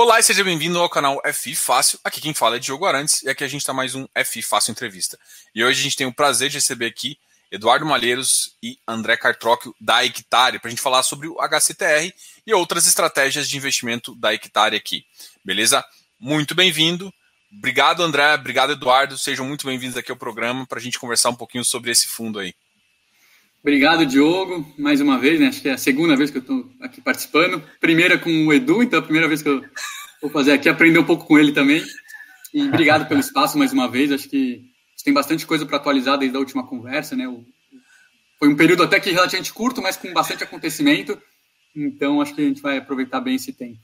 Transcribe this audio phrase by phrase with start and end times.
[0.00, 1.98] Olá e seja bem-vindo ao canal FI Fácil.
[2.04, 4.70] Aqui quem fala é Diogo Arantes e aqui a gente está mais um FI Fácil
[4.70, 5.18] Entrevista.
[5.52, 7.18] E hoje a gente tem o prazer de receber aqui
[7.50, 12.14] Eduardo Malheiros e André Cartróquio da Hectare para a gente falar sobre o HCTR
[12.46, 15.04] e outras estratégias de investimento da Hectare aqui.
[15.44, 15.84] Beleza?
[16.16, 17.12] Muito bem-vindo.
[17.52, 18.34] Obrigado, André.
[18.34, 19.18] Obrigado, Eduardo.
[19.18, 22.38] Sejam muito bem-vindos aqui ao programa para a gente conversar um pouquinho sobre esse fundo
[22.38, 22.54] aí.
[23.60, 25.48] Obrigado, Diogo, mais uma vez, né?
[25.48, 27.62] Acho que é a segunda vez que eu estou aqui participando.
[27.80, 29.62] Primeira com o Edu, então é a primeira vez que eu
[30.22, 31.82] vou fazer aqui, aprender um pouco com ele também.
[32.54, 34.12] E obrigado pelo espaço mais uma vez.
[34.12, 34.64] Acho que
[35.04, 37.24] tem bastante coisa para atualizar desde a última conversa, né?
[38.38, 41.20] Foi um período até que relativamente curto, mas com bastante acontecimento.
[41.74, 43.78] Então acho que a gente vai aproveitar bem esse tempo.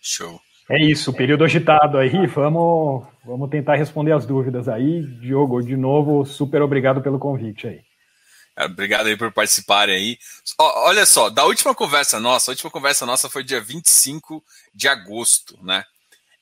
[0.00, 0.40] Show.
[0.70, 2.26] É isso, período agitado aí.
[2.26, 5.02] Vamos, vamos tentar responder as dúvidas aí.
[5.20, 7.80] Diogo, de novo, super obrigado pelo convite aí.
[8.56, 10.18] Obrigado aí por participarem aí.
[10.58, 15.58] Olha só, da última conversa nossa, a última conversa nossa foi dia 25 de agosto,
[15.62, 15.84] né?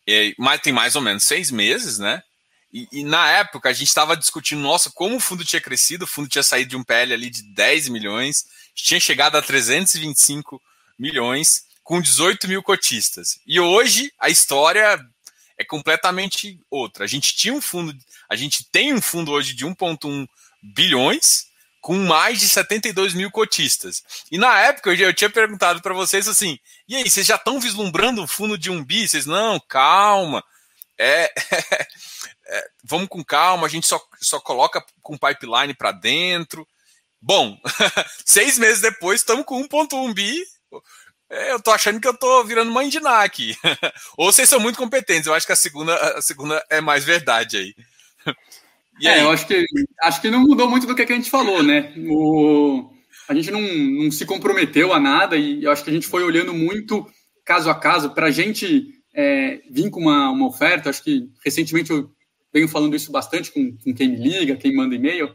[0.06, 2.22] E, mas tem mais ou menos seis meses, né?
[2.72, 6.08] E, e na época a gente estava discutindo, nossa, como o fundo tinha crescido, o
[6.08, 10.60] fundo tinha saído de um PL ali de 10 milhões, tinha chegado a 325
[10.98, 13.40] milhões, com 18 mil cotistas.
[13.46, 14.98] E hoje a história
[15.58, 17.04] é completamente outra.
[17.04, 17.94] A gente tinha um fundo,
[18.28, 20.26] a gente tem um fundo hoje de 1,1
[20.62, 21.46] bilhões,
[21.82, 24.02] com mais de 72 mil cotistas.
[24.30, 27.60] E na época eu, eu tinha perguntado para vocês assim: e aí, vocês já estão
[27.60, 29.06] vislumbrando o fundo de um bi?
[29.06, 30.42] Vocês, não, calma.
[30.96, 31.30] É,
[32.46, 36.66] é, vamos com calma, a gente só, só coloca com pipeline para dentro.
[37.20, 37.60] Bom,
[38.24, 40.40] seis meses depois estamos com 1.1 bi.
[41.28, 43.56] É, eu tô achando que eu tô virando mãe de Ná aqui.
[44.16, 47.56] Ou vocês são muito competentes, eu acho que a segunda, a segunda é mais verdade
[47.56, 47.74] aí.
[49.00, 49.64] E é, eu acho que,
[50.02, 51.92] acho que não mudou muito do que, a gente falou, né?
[52.08, 52.90] O,
[53.28, 56.22] a gente não, não se comprometeu a nada e eu acho que a gente foi
[56.22, 57.06] olhando muito
[57.44, 58.10] caso a caso.
[58.10, 62.10] Para a gente é, vir com uma, uma oferta, acho que recentemente eu
[62.52, 65.34] venho falando isso bastante com, com quem me liga, quem manda e-mail,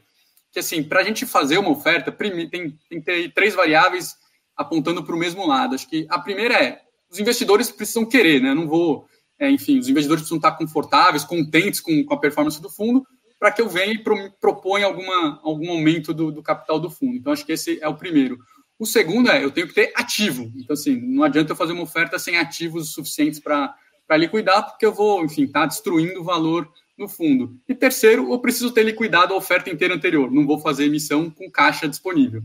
[0.51, 4.15] que assim, para a gente fazer uma oferta, tem, tem que ter três variáveis
[4.55, 5.75] apontando para o mesmo lado.
[5.75, 8.53] Acho que a primeira é, os investidores precisam querer, né?
[8.53, 9.05] não vou,
[9.39, 13.05] é, enfim, os investidores precisam estar confortáveis, contentes com, com a performance do fundo,
[13.39, 17.15] para que eu venha e pro, proponha alguma, algum aumento do, do, capital do fundo.
[17.15, 18.39] Então, acho que esse é o primeiro.
[18.79, 20.51] O segundo é, eu tenho que ter ativo.
[20.55, 23.75] Então, assim, não adianta eu fazer uma oferta sem ativos suficientes para
[24.11, 27.55] liquidar, porque eu vou, enfim, estar tá destruindo o valor no fundo.
[27.67, 30.31] E terceiro, eu preciso ter liquidado a oferta inteira anterior.
[30.31, 32.41] Não vou fazer emissão com caixa disponível.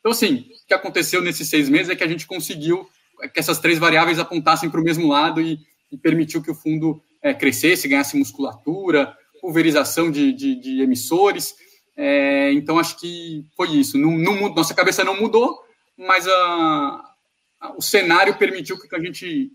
[0.00, 2.86] Então, assim, o que aconteceu nesses seis meses é que a gente conseguiu
[3.32, 5.58] que essas três variáveis apontassem para o mesmo lado e,
[5.90, 11.54] e permitiu que o fundo é, crescesse, ganhasse musculatura, pulverização de, de, de emissores.
[11.94, 13.98] É, então, acho que foi isso.
[13.98, 15.62] Não, não, nossa cabeça não mudou,
[15.98, 17.14] mas a,
[17.60, 19.50] a, o cenário permitiu que a gente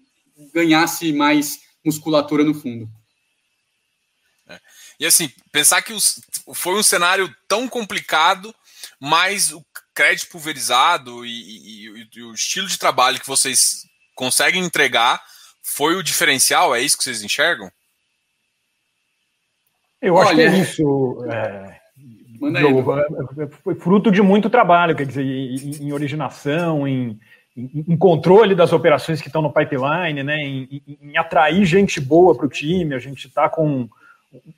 [0.53, 2.87] ganhasse mais musculatura no fundo.
[4.47, 4.59] É.
[4.99, 6.21] E assim, pensar que os,
[6.53, 8.53] foi um cenário tão complicado,
[8.99, 15.19] mas o crédito pulverizado e, e, e, o estilo de trabalho que vocês conseguem entregar
[15.63, 16.75] foi o diferencial?
[16.75, 17.71] É isso que vocês enxergam?
[20.01, 21.25] Eu Olha, acho que é isso.
[21.25, 21.79] É,
[23.41, 27.19] é, foi fruto de muito trabalho, quer dizer, em, em originação, em,
[27.55, 32.35] em, em, controle das operações que estão no pipeline, né, em, em atrair gente boa
[32.35, 32.95] para o time.
[32.95, 33.89] A gente está com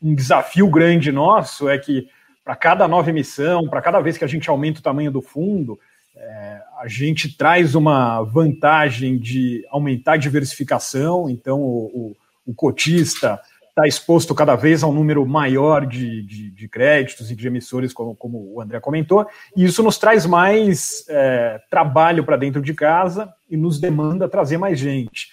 [0.02, 2.08] um desafio grande nosso, é que
[2.44, 5.80] para cada nova emissão, para cada vez que a gente aumenta o tamanho do fundo,
[6.16, 12.16] é, a gente traz uma vantagem de aumentar a diversificação, então o,
[12.46, 13.40] o, o cotista
[13.72, 17.94] está exposto cada vez a um número maior de, de, de créditos e de emissores,
[17.94, 22.74] como, como, o André comentou, e isso nos traz mais é, trabalho para dentro de
[22.74, 25.30] casa e nos demanda trazer mais gente.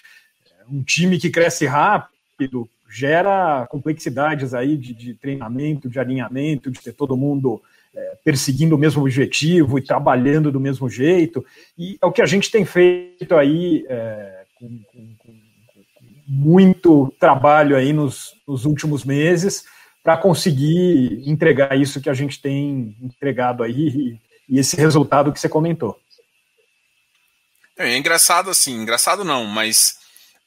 [0.69, 6.93] Um time que cresce rápido gera complexidades aí de, de treinamento, de alinhamento, de ter
[6.93, 7.61] todo mundo
[7.93, 11.45] é, perseguindo o mesmo objetivo e trabalhando do mesmo jeito,
[11.77, 15.15] e é o que a gente tem feito aí é, com, com
[16.31, 19.65] muito trabalho aí nos, nos últimos meses
[20.03, 25.39] para conseguir entregar isso que a gente tem entregado aí e, e esse resultado que
[25.39, 25.99] você comentou.
[27.77, 29.97] É, é engraçado assim, engraçado não, mas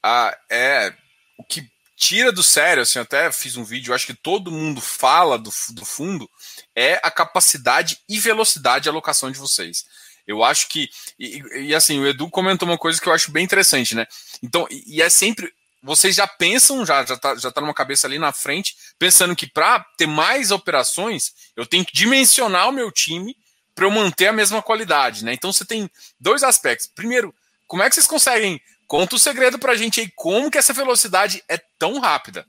[0.01, 0.95] ah, é
[1.37, 5.37] o que tira do sério, assim, até fiz um vídeo, acho que todo mundo fala
[5.37, 6.31] do, do fundo,
[6.77, 9.85] é a capacidade e velocidade de alocação de vocês.
[10.27, 10.89] Eu acho que,
[11.19, 14.07] e, e, assim, o Edu comentou uma coisa que eu acho bem interessante, né?
[14.43, 15.53] Então, e, e é sempre
[15.83, 19.47] vocês já pensam, já já tá, já tá numa cabeça ali na frente, pensando que
[19.47, 23.37] para ter mais operações, eu tenho que dimensionar o meu time
[23.75, 25.33] para eu manter a mesma qualidade, né?
[25.33, 25.91] Então você tem
[26.21, 26.87] dois aspectos.
[26.87, 27.35] Primeiro,
[27.67, 28.61] como é que vocês conseguem
[28.93, 32.45] Conta o segredo para a gente aí, como que essa velocidade é tão rápida.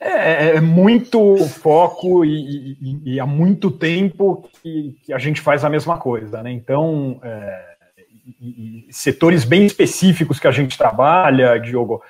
[0.00, 5.66] É, é muito foco e, e, e, há muito tempo que, que, a gente faz
[5.66, 6.50] a mesma coisa, né?
[6.50, 7.69] Então, é,
[8.40, 12.02] e, setores bem específicos que a gente trabalha, Diogo,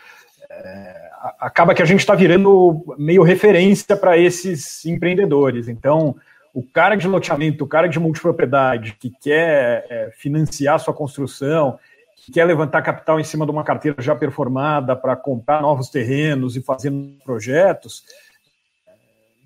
[0.50, 5.68] é, acaba que a gente está virando meio referência para esses empreendedores.
[5.68, 6.16] Então,
[6.52, 11.78] o cara de loteamento, o cara de multipropriedade que quer é, financiar sua construção,
[12.16, 16.56] que quer levantar capital em cima de uma carteira já performada para comprar novos terrenos
[16.56, 16.92] e fazer
[17.24, 18.04] projetos,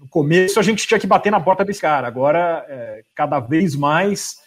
[0.05, 2.06] no começo a gente tinha que bater na porta desse cara.
[2.06, 4.38] Agora, é, cada vez mais,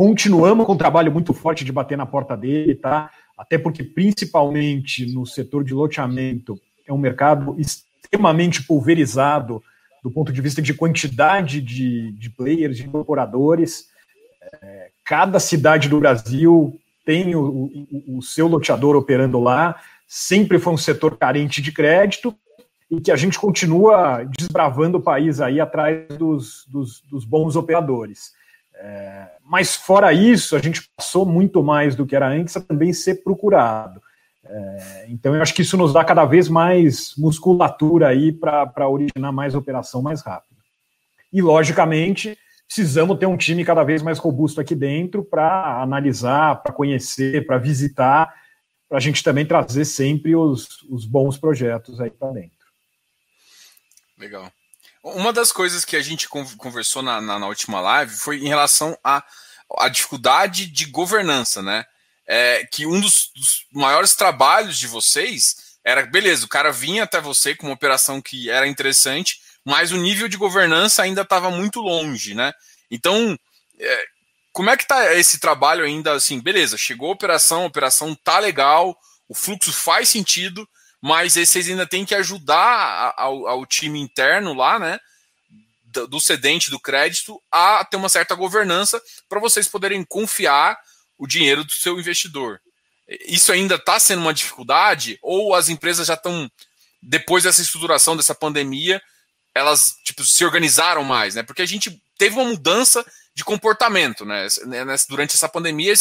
[0.00, 3.10] continuamos com um trabalho muito forte de bater na porta dele, tá?
[3.36, 6.58] Até porque, principalmente no setor de loteamento,
[6.88, 9.62] é um mercado extremamente pulverizado
[10.02, 13.88] do ponto de vista de quantidade de, de players, de incorporadores.
[14.62, 20.72] É, cada cidade do Brasil tem o, o, o seu loteador operando lá, sempre foi
[20.72, 22.34] um setor carente de crédito
[22.90, 28.39] e que a gente continua desbravando o país aí atrás dos, dos, dos bons operadores.
[29.50, 33.16] Mas fora isso, a gente passou muito mais do que era antes a também ser
[33.24, 34.00] procurado.
[34.44, 39.32] É, então eu acho que isso nos dá cada vez mais musculatura aí para originar
[39.32, 40.56] mais operação mais rápido.
[41.32, 46.72] E logicamente precisamos ter um time cada vez mais robusto aqui dentro para analisar, para
[46.72, 48.32] conhecer, para visitar,
[48.88, 52.66] para a gente também trazer sempre os, os bons projetos aí para dentro.
[54.16, 54.50] Legal.
[55.02, 58.96] Uma das coisas que a gente conversou na, na, na última live foi em relação
[59.02, 59.18] à
[59.76, 61.84] a, a, dificuldade de governança, né?
[62.26, 67.20] É, que um dos, dos, maiores trabalhos de vocês era, beleza, o cara vinha até
[67.20, 71.80] você com uma operação que era interessante, mas o nível de governança ainda estava muito
[71.80, 72.52] longe, né?
[72.90, 73.36] Então,
[73.78, 74.04] é,
[74.52, 76.40] como é que tá esse trabalho ainda assim?
[76.40, 78.96] Beleza, chegou a operação, a operação tá legal,
[79.28, 80.68] o fluxo faz sentido,
[81.00, 84.98] mas vocês ainda têm que ajudar ao, ao time interno lá, né?
[86.08, 90.78] Do, cedente do crédito a ter uma certa governança para vocês poderem confiar
[91.18, 92.60] o dinheiro do seu investidor.
[93.26, 95.18] Isso ainda está sendo uma dificuldade?
[95.20, 96.48] Ou as empresas já estão,
[97.02, 99.02] depois dessa estruturação dessa pandemia,
[99.52, 101.42] elas tipo, se organizaram mais, né?
[101.42, 103.04] Porque a gente teve uma mudança
[103.34, 104.46] de comportamento, né?
[105.08, 105.92] Durante essa pandemia,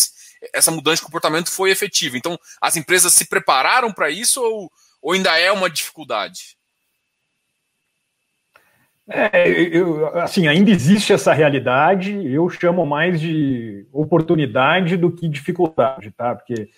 [0.53, 2.15] essa mudança de comportamento foi efetiva.
[2.15, 6.57] Então, as empresas se prepararam para isso ou, ou ainda é uma dificuldade?
[9.11, 16.11] É, eu, assim, ainda existe essa realidade, eu chamo mais de oportunidade do que dificuldade,
[16.11, 16.35] tá?
[16.35, 16.69] Porque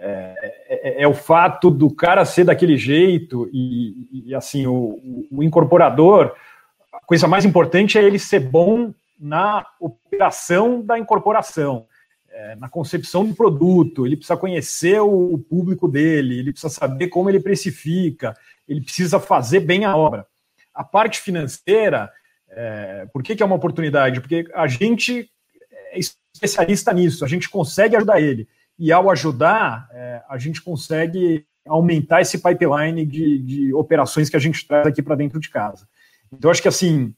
[0.00, 5.42] é, é, é, o fato do cara ser daquele jeito e, e assim, o, o,
[5.42, 6.34] incorporador,
[6.92, 11.86] a coisa mais importante é ele ser bom na operação da incorporação,
[12.38, 17.28] é, na concepção do produto, ele precisa conhecer o, público dele, ele precisa saber como
[17.28, 18.36] ele precifica,
[18.68, 20.24] ele precisa fazer bem a obra.
[20.72, 22.08] A parte financeira,
[22.48, 24.20] é, por que, que é uma oportunidade?
[24.20, 25.28] Porque a gente
[25.90, 28.46] é especialista nisso, a gente consegue ajudar ele
[28.78, 34.40] e ao ajudar, é, a gente consegue aumentar esse pipeline de, de operações que a
[34.40, 35.88] gente traz aqui para dentro de casa.
[36.32, 37.12] Então, acho que assim,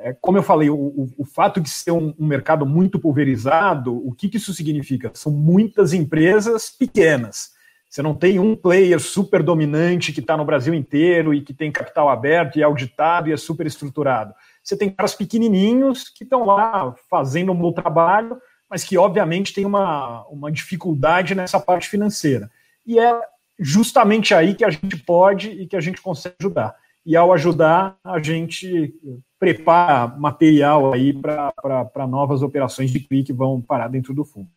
[0.00, 3.96] é, como eu falei, o, o, o fato de ser um, um, mercado muito pulverizado,
[4.06, 5.10] o que, que isso significa?
[5.14, 7.50] São muitas empresas pequenas.
[7.88, 11.72] Você não tem um player super dominante que está no Brasil inteiro e que tem
[11.72, 14.34] capital aberto e é auditado e é super estruturado.
[14.62, 19.64] Você tem caras pequenininhos que estão lá fazendo um bom trabalho, mas que obviamente tem
[19.64, 22.50] uma, uma dificuldade nessa parte financeira.
[22.86, 23.18] E é
[23.58, 26.76] justamente aí que a gente pode e que a gente consegue ajudar.
[27.06, 28.94] E ao ajudar, a gente
[29.38, 34.48] prepara material aí para novas operações de CRI que vão parar dentro do fundo.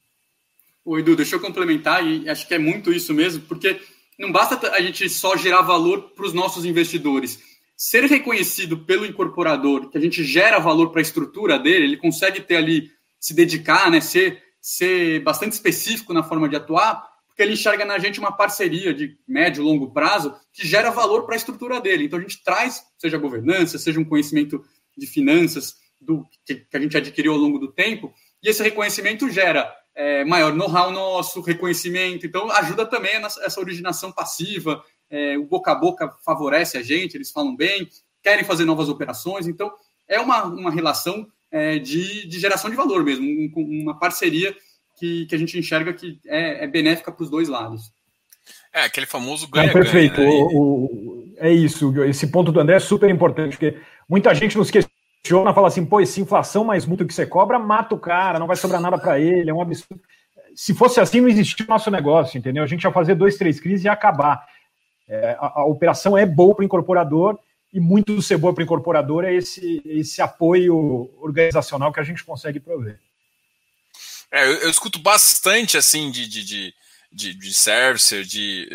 [0.84, 3.80] O Edu, deixa eu complementar, e acho que é muito isso mesmo, porque
[4.18, 7.40] não basta a gente só gerar valor para os nossos investidores.
[7.78, 12.42] Ser reconhecido pelo incorporador, que a gente gera valor para a estrutura dele, ele consegue
[12.42, 17.11] ter ali se dedicar, né, ser, ser bastante específico na forma de atuar,
[17.42, 21.26] porque ele enxerga na gente uma parceria de médio e longo prazo que gera valor
[21.26, 22.06] para a estrutura dele.
[22.06, 24.64] Então a gente traz, seja governança, seja um conhecimento
[24.96, 29.28] de finanças do que, que a gente adquiriu ao longo do tempo, e esse reconhecimento
[29.30, 35.72] gera é, maior know-how nosso, reconhecimento, então ajuda também essa originação passiva, é, o boca
[35.72, 37.88] a boca favorece a gente, eles falam bem,
[38.22, 39.72] querem fazer novas operações, então
[40.08, 44.56] é uma, uma relação é, de, de, geração de valor mesmo, um, uma parceria
[45.02, 47.92] que, que a gente enxerga que é, é benéfica para os dois lados.
[48.72, 49.84] É, aquele famoso ganha-ganha.
[49.84, 50.22] perfeito.
[50.22, 50.28] Né?
[50.28, 51.92] O, o, é isso.
[52.04, 56.00] Esse ponto do André é super importante, porque muita gente nos questiona, fala assim, pô,
[56.00, 59.20] essa inflação mais muito que você cobra, mata o cara, não vai sobrar nada para
[59.20, 60.00] ele, é um absurdo.
[60.56, 62.64] se fosse assim, não existia o nosso negócio, entendeu?
[62.64, 64.46] A gente ia fazer dois, três crises e ia acabar.
[65.10, 67.40] É, a, a, operação é boa para o incorporador
[67.74, 72.04] e muito do ser boa para o incorporador é esse, esse apoio organizacional que a
[72.04, 73.00] gente consegue prover.
[74.32, 76.74] É, eu, eu escuto bastante assim de, de, de,
[77.12, 78.68] de, de servicer, de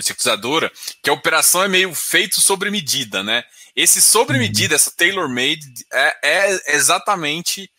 [0.00, 0.70] securizadora,
[1.02, 3.44] que a operação é meio feito sobre medida, né?
[3.74, 7.70] Esse sobre medida, essa tailor-made, é, é exatamente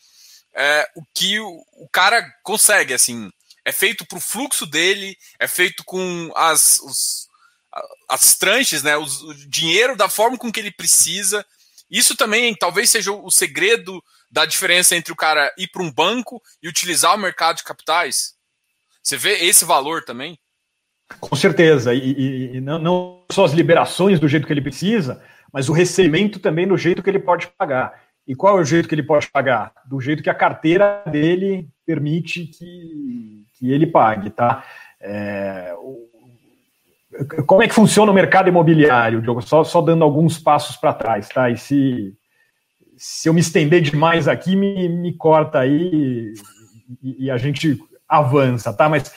[0.54, 3.32] é, o que o, o, cara consegue, assim.
[3.66, 7.28] É feito para o fluxo dele, é feito com as, os,
[8.10, 11.46] as tranches, né, os, o dinheiro da forma com que ele precisa.
[11.90, 14.04] Isso também talvez seja o segredo
[14.34, 18.34] da diferença entre o cara ir para um banco e utilizar o mercado de capitais.
[19.04, 20.40] Você vê esse valor também?
[21.20, 21.94] Com certeza.
[21.94, 25.24] E, e, e não, não, só as liberações do jeito que ele precisa,
[25.54, 27.94] mas o recebimento também do jeito que ele pode pagar.
[28.26, 29.72] E qual é o jeito que ele pode pagar?
[29.86, 34.66] Do jeito que a carteira dele permite que, que ele pague, tá?
[35.00, 36.10] É, o,
[37.46, 39.44] como é que funciona o mercado imobiliário, Diogo?
[39.44, 41.52] Só, só dando alguns passos para trás, tá?
[41.52, 42.18] E se,
[43.06, 46.34] se eu me estender demais aqui, me, me corta aí
[47.04, 48.88] e, e a gente avança, tá?
[48.88, 49.12] Mas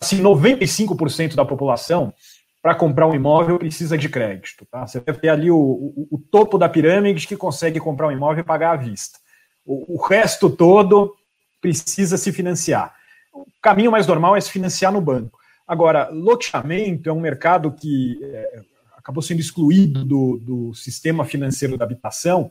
[0.00, 2.14] assim, 95% da população
[2.62, 4.64] para comprar um imóvel precisa de crédito.
[4.70, 4.86] Tá?
[4.86, 8.42] Você deve ter ali o, o, o, topo da pirâmide que consegue comprar um imóvel
[8.42, 9.18] e pagar à vista.
[9.66, 11.16] O, o, resto todo
[11.60, 12.94] precisa se financiar.
[13.32, 15.36] O caminho mais normal é se financiar no banco.
[15.66, 18.62] Agora, loteamento é um mercado que é,
[19.02, 22.50] acabou sendo excluído do, do, sistema financeiro da habitação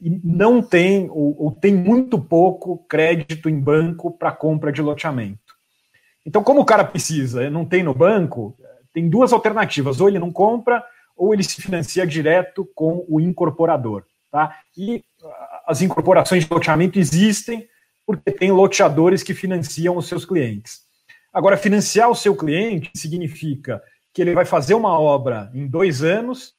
[0.00, 5.40] e não tem, ou, ou tem muito pouco crédito em banco para compra de loteamento.
[6.24, 8.56] Então, como o cara precisa, não tem no banco,
[8.92, 10.84] tem duas alternativas: ou ele não compra,
[11.16, 14.04] ou ele se financia direto com o incorporador.
[14.30, 14.56] Tá?
[14.76, 17.66] E ah, as incorporações de loteamento existem
[18.06, 20.82] porque tem loteadores que financiam os seus clientes.
[21.32, 23.82] Agora, financiar o seu cliente significa
[24.18, 26.52] que ele vai fazer uma obra em dois anos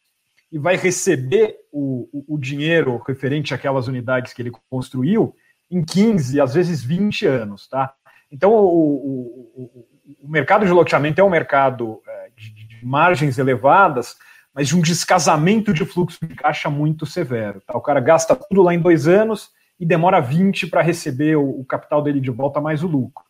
[0.49, 5.35] e vai receber o, o, o dinheiro referente àquelas unidades que ele construiu
[5.69, 7.67] em 15, às vezes 20 anos.
[7.67, 7.93] Tá?
[8.31, 9.85] Então, o,
[10.23, 14.15] o mercado de loteamento é um mercado é, de, de, margens elevadas,
[14.53, 17.59] mas de um descasamento de fluxo de caixa muito severo.
[17.67, 17.77] Tá?
[17.77, 21.65] O cara gasta tudo lá em dois anos e demora 20 para receber o, o,
[21.65, 23.25] capital dele de volta mais o lucro.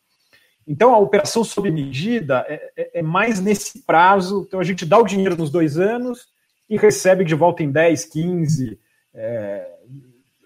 [0.69, 4.45] Então, a operação sob medida é, é, é, mais nesse prazo.
[4.47, 6.27] Então, a gente dá o dinheiro nos dois anos
[6.69, 8.79] e recebe de volta em 10, 15.
[9.13, 9.67] É...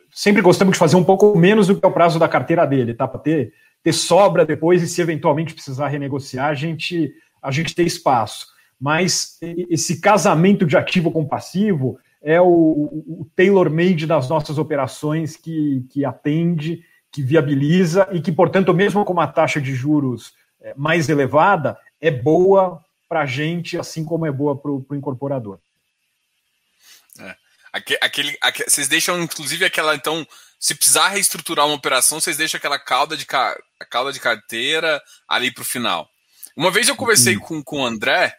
[0.09, 2.93] Sempre gostamos de fazer um pouco menos do que é o prazo da carteira dele,
[2.93, 3.05] tá?
[3.05, 3.53] Para ter
[3.83, 8.47] ter sobra depois e se eventualmente precisar renegociar, a gente, a gente tem espaço.
[8.79, 9.37] Mas
[9.69, 16.05] esse casamento de ativo com passivo é o, o tailor-made das nossas operações que, que
[16.05, 16.81] atende,
[17.13, 22.09] que viabiliza e que, portanto, mesmo com uma taxa de juros é, mais elevada, é
[22.09, 25.59] boa para a gente, assim como é boa para o incorporador.
[27.19, 27.35] É.
[27.71, 30.27] Aquele, aquele, aquele, vocês deixam, inclusive, aquela, então,
[30.59, 35.53] se precisar reestruturar uma operação, vocês deixam aquela cauda de, a cauda de carteira ali
[35.53, 36.09] para o final.
[36.57, 37.41] Uma vez eu conversei uhum.
[37.41, 38.35] com, com o André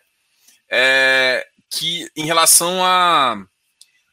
[0.68, 3.36] é, que em relação a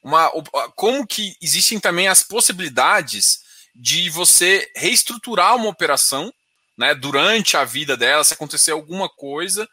[0.03, 0.31] uma,
[0.75, 3.39] como que existem também as possibilidades
[3.75, 6.33] de você reestruturar uma operação
[6.77, 9.67] né, durante a vida dela, se acontecer alguma coisa,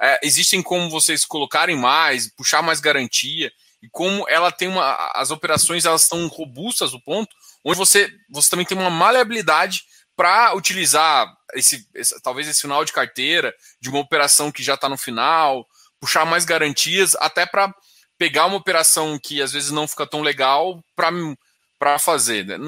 [0.00, 3.50] é, existem como vocês colocarem mais, puxar mais garantia,
[3.82, 5.10] e como ela tem uma.
[5.14, 9.84] As operações elas estão robustas o ponto onde você, você também tem uma maleabilidade
[10.16, 14.88] para utilizar esse, esse, talvez esse final de carteira de uma operação que já está
[14.88, 15.66] no final,
[15.98, 17.74] puxar mais garantias, até para
[18.18, 22.44] pegar uma operação que às vezes não fica tão legal para fazer.
[22.44, 22.58] Né?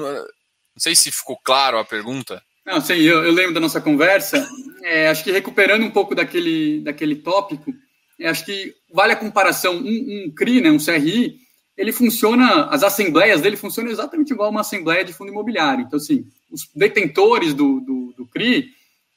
[0.75, 2.41] Não, sei se ficou claro a pergunta.
[2.65, 4.47] Não, sim, eu, eu lembro da nossa conversa.
[4.83, 7.73] É, acho que recuperando um pouco daquele, daquele tópico,
[8.19, 9.75] é, acho que vale a comparação.
[9.75, 11.39] Um, um CRI, né, um CRI,
[11.77, 15.83] ele funciona, as assembleias dele funcionam exatamente igual uma assembleia de fundo imobiliário.
[15.85, 18.69] Então, assim, os detentores do, do, do CRI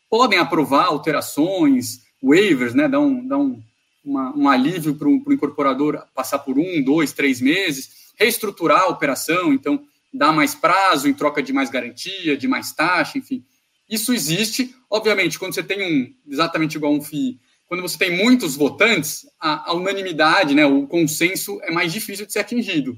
[0.08, 3.62] podem aprovar alterações, waivers, né, dar um, dar um,
[4.04, 9.52] uma, um alívio para o incorporador passar por um, dois, três meses, reestruturar a operação,
[9.52, 9.82] então
[10.12, 13.44] dar mais prazo em troca de mais garantia, de mais taxa, enfim.
[13.88, 18.56] Isso existe, obviamente, quando você tem um, exatamente igual um FII, quando você tem muitos
[18.56, 22.96] votantes, a, a, unanimidade, né, o consenso é mais difícil de ser atingido.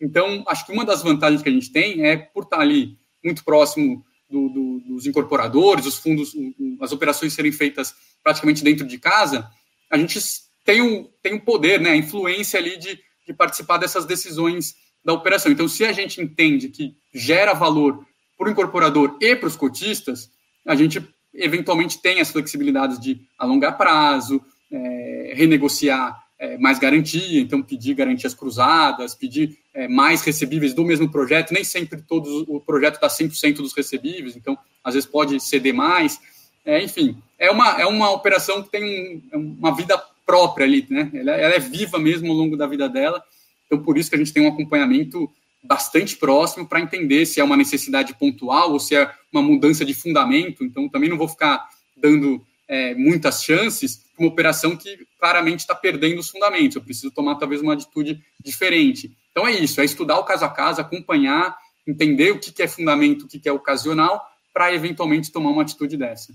[0.00, 3.44] Então, acho que uma das vantagens que a gente tem é por estar ali muito
[3.44, 6.32] próximo do, do, dos incorporadores, os fundos,
[6.80, 9.48] as operações serem feitas praticamente dentro de casa,
[9.90, 10.18] a gente
[10.64, 15.12] tem um, tem um poder, né, a influência ali de, de participar dessas decisões da
[15.12, 15.52] operação.
[15.52, 18.04] Então, se a gente entende que gera valor
[18.38, 20.30] para o incorporador e para os cotistas,
[20.64, 27.62] a gente eventualmente tem as flexibilidades de alongar prazo, é, renegociar é, mais garantia, então
[27.62, 33.00] pedir garantias cruzadas, pedir é, mais recebíveis do mesmo projeto, nem sempre todos o projeto
[33.00, 36.20] dá 100% dos recebíveis, então às vezes pode ceder mais,
[36.64, 41.10] é, enfim, é uma, é uma operação que tem um, uma vida própria ali, né?
[41.14, 43.22] Ela, ela, é viva mesmo ao longo da vida dela,
[43.66, 45.30] então por isso que a gente tem um acompanhamento
[45.62, 49.94] bastante próximo para entender se é uma necessidade pontual ou se é uma mudança de
[49.94, 51.66] fundamento, então também não vou ficar
[51.96, 56.76] dando é, muitas chances uma operação que claramente está perdendo os fundamentos.
[56.76, 59.16] Eu preciso tomar talvez uma atitude diferente.
[59.30, 61.56] Então é isso, é estudar o caso a caso, acompanhar,
[61.86, 65.62] entender o que, que é fundamento, o que, que é ocasional, para eventualmente tomar uma
[65.62, 66.32] atitude dessa.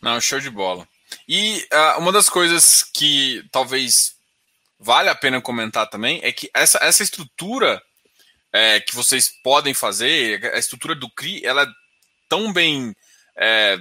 [0.00, 0.86] Não, show de bola.
[1.28, 4.13] E uh, uma das coisas que talvez
[4.84, 7.82] vale a pena comentar também é que essa, essa estrutura
[8.52, 11.66] é, que vocês podem fazer, a estrutura do CRI, ela é
[12.28, 12.94] tão bem
[13.36, 13.78] é,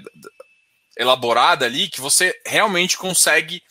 [0.98, 3.62] elaborada ali que você realmente consegue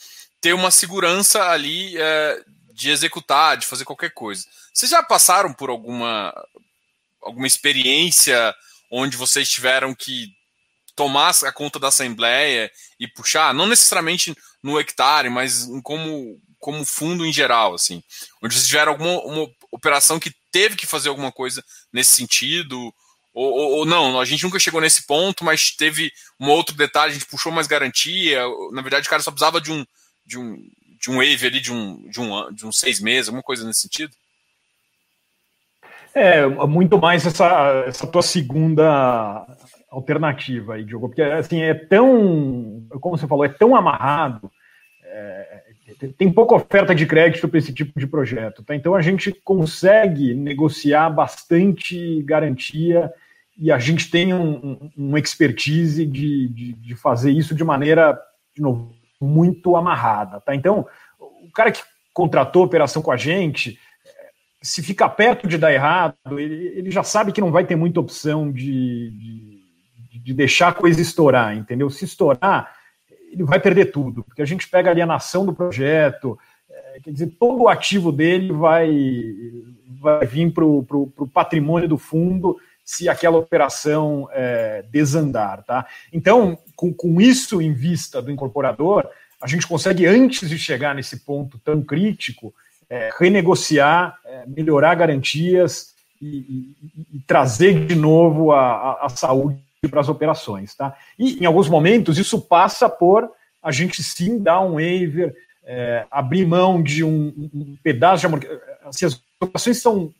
[0.42, 4.44] ter uma segurança ali é, de executar, de fazer qualquer coisa.
[4.72, 6.34] Vocês já passaram por alguma,
[7.22, 8.54] alguma experiência
[8.90, 10.28] onde vocês tiveram que
[10.94, 12.70] tomar a conta da assembleia
[13.00, 18.00] e puxar, não necessariamente no hectare, mas como, como fundo em geral, assim,
[18.40, 22.94] onde vocês tiveram alguma uma operação que teve que fazer alguma coisa nesse sentido,
[23.34, 27.10] ou, ou, ou, não, a gente nunca chegou nesse ponto, mas teve um outro detalhe,
[27.10, 28.42] a gente puxou mais garantia.
[28.70, 29.84] Na verdade, o cara só precisava de um,
[30.24, 30.56] de um,
[31.00, 33.80] de um wave ali de um, de, um, de uns seis meses, alguma coisa nesse
[33.80, 34.14] sentido?
[36.14, 39.46] É, muito mais essa, essa tua segunda
[39.90, 44.52] alternativa aí, Diogo, porque assim, é tão, como você falou, é tão amarrado,
[45.02, 45.71] é,
[46.16, 48.74] tem pouca oferta de crédito para esse tipo de projeto, tá?
[48.74, 53.12] Então a gente consegue negociar bastante garantia
[53.56, 58.18] e a gente tem um, um expertise de, de, de, fazer isso de maneira,
[58.54, 60.54] de novo, muito amarrada, tá?
[60.54, 60.86] Então,
[61.18, 63.78] o cara que contratou a operação com a gente,
[64.62, 68.00] se fica perto de dar errado, ele, ele já sabe que não vai ter muita
[68.00, 69.10] opção de,
[70.10, 71.90] de, de deixar a coisa estourar, entendeu?
[71.90, 72.72] Se estourar,
[73.32, 76.38] ele vai perder tudo, porque a gente pega ali a nação do projeto,
[76.70, 78.90] é, quer dizer, todo o ativo dele vai,
[80.00, 85.64] vai vir para o patrimônio do fundo se aquela operação é, desandar.
[85.64, 85.86] Tá?
[86.12, 89.08] Então, com, com isso em vista do incorporador,
[89.40, 92.54] a gente consegue, antes de chegar nesse ponto tão crítico,
[92.90, 96.76] é, renegociar, é, melhorar garantias e, e,
[97.14, 100.74] e, trazer de novo a, a, a saúde para as operações.
[100.74, 100.96] Tá?
[101.18, 103.30] E, em alguns momentos, isso passa por
[103.62, 108.48] a gente sim dar um waiver, é, abrir mão de um, um pedaço de.
[108.84, 110.12] Assim, as operações são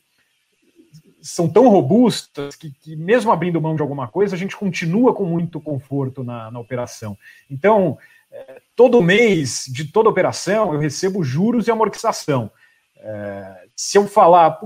[1.21, 5.25] são tão robustas que, que, mesmo abrindo mão de alguma coisa, a gente continua com
[5.25, 7.17] muito conforto na, na operação.
[7.49, 7.97] Então,
[8.33, 12.51] é, todo mês de toda operação eu recebo juros e amortização.
[12.97, 14.59] É, se eu falar,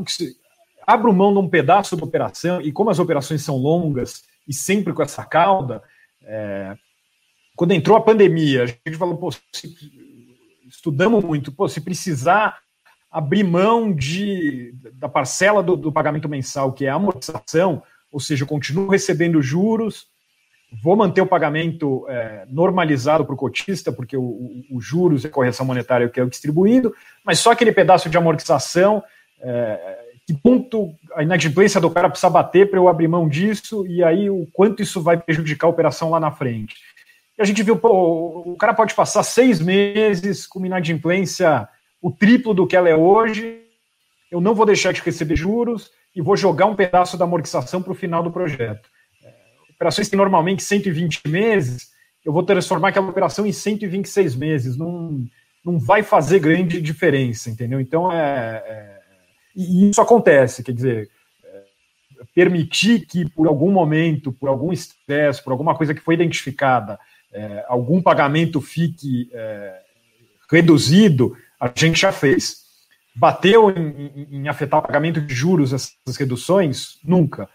[0.87, 4.93] abro mão de um pedaço da operação, e como as operações são longas e sempre
[4.93, 5.83] com essa cauda,
[6.23, 6.77] é,
[7.57, 9.75] quando entrou a pandemia, a gente falou, pô, se,
[10.69, 12.59] estudamos muito, pô, se precisar
[13.11, 17.83] abrir mão de, da parcela do, do, pagamento mensal, que é a amortização,
[18.13, 20.07] ou seja, eu continuo recebendo juros,
[20.83, 25.29] vou manter o pagamento é, normalizado para o cotista, porque o, o, o, juros e
[25.29, 29.03] a correção monetária que é distribuído, mas só aquele pedaço de amortização,
[29.41, 34.03] é, que ponto a inadimplência do cara precisa bater para eu abrir mão disso, e
[34.03, 36.75] aí o quanto isso vai prejudicar a operação lá na frente.
[37.39, 41.69] E a gente viu, pô, o cara pode passar seis meses com uma inadimplência
[42.01, 43.63] o triplo do que ela é hoje,
[44.31, 47.93] eu não vou deixar de receber juros e vou jogar um pedaço da amortização para
[47.93, 48.89] o final do projeto.
[49.25, 49.35] É,
[49.75, 51.91] operações que normalmente 120 meses,
[52.25, 54.77] eu vou transformar aquela operação em 126 meses.
[54.77, 55.25] Não,
[55.65, 57.81] não vai fazer grande diferença, entendeu?
[57.81, 58.96] Então, é, é
[59.57, 61.11] e isso acontece, quer dizer,
[61.43, 61.63] é,
[62.35, 66.99] permitir que por algum momento, por algum estresse, por alguma coisa que foi identificada,
[67.33, 69.81] é, algum pagamento fique é,
[70.51, 72.67] reduzido, a gente já fez.
[73.15, 76.99] Bateu em, em, afetar o pagamento de juros essas reduções?
[77.03, 77.49] Nunca.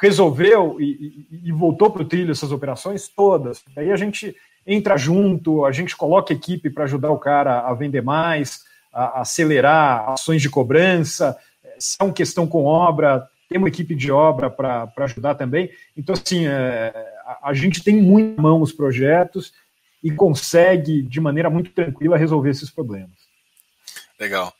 [0.00, 3.08] Resolveu e, e, e voltou para o trilho essas operações?
[3.08, 3.64] Todas.
[3.76, 4.34] Aí a gente
[4.66, 8.64] entra junto, a gente coloca equipe para ajudar o cara a vender mais,
[8.96, 11.36] a, a acelerar ações de cobrança.
[11.78, 15.70] Se é uma questão com obra, tem uma equipe de obra para ajudar também.
[15.94, 16.92] Então, assim, é,
[17.26, 19.52] a, a, gente tem muito mão os projetos
[20.02, 23.10] e consegue, de maneira muito tranquila, resolver esses problemas.
[24.18, 24.52] Legal.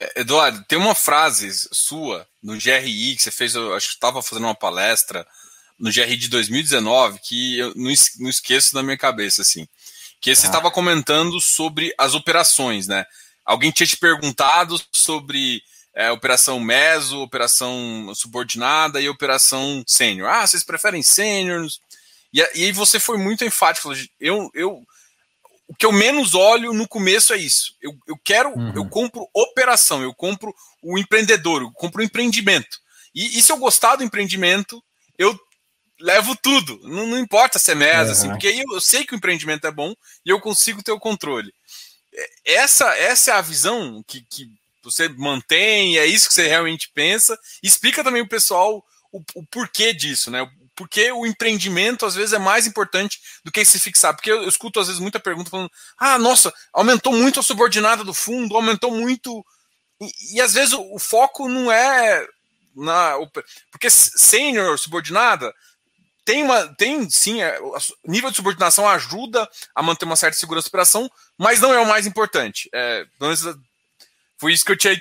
[0.00, 4.22] É, Eduardo, tem uma frase sua no GRI que você fez, eu acho que estava
[4.22, 5.24] fazendo uma palestra
[5.78, 9.68] no GR de 2019 que eu não, não esqueço na minha cabeça, assim.
[10.20, 10.72] Que você estava ah.
[10.72, 13.06] comentando sobre as operações, né?
[13.48, 15.62] Alguém tinha te perguntado sobre
[15.96, 20.28] é, operação meso, operação subordinada e operação sênior.
[20.28, 21.80] Ah, vocês preferem sêniors?
[22.30, 23.90] E, aí você foi muito enfático.
[24.20, 24.82] Eu, eu,
[25.66, 27.74] o que eu menos olho no começo é isso.
[27.80, 28.74] Eu, eu quero, uhum.
[28.76, 32.78] eu compro operação, eu compro o empreendedor, eu compro o empreendimento.
[33.14, 34.84] E, e se eu gostar do empreendimento,
[35.16, 35.34] eu
[35.98, 36.78] levo tudo.
[36.82, 38.12] Não, não importa se é mesa, uhum.
[38.12, 40.92] assim, porque aí eu, eu, sei que o empreendimento é bom e eu consigo ter
[40.92, 41.50] o controle.
[42.44, 44.50] Essa, essa é a visão que, que
[44.82, 47.38] você mantém, é isso que você realmente pensa.
[47.62, 50.48] Explica também o pessoal o, o porquê disso, né?
[50.78, 54.14] porque o empreendimento às vezes é mais importante do que se fixar.
[54.14, 58.04] Porque eu, eu escuto às vezes muita pergunta falando: ah, nossa, aumentou muito a subordinada
[58.04, 59.44] do fundo, aumentou muito.
[60.00, 62.24] E, e às vezes o, o, foco não é
[62.76, 63.16] na.
[63.72, 65.52] Porque sênior, subordinada,
[66.28, 66.66] tem uma.
[66.74, 71.10] Tem sim, é, o nível de subordinação ajuda a manter uma certa segurança de operação,
[71.38, 72.68] mas não é o mais importante.
[72.74, 73.06] É,
[74.36, 74.94] foi isso que eu tinha.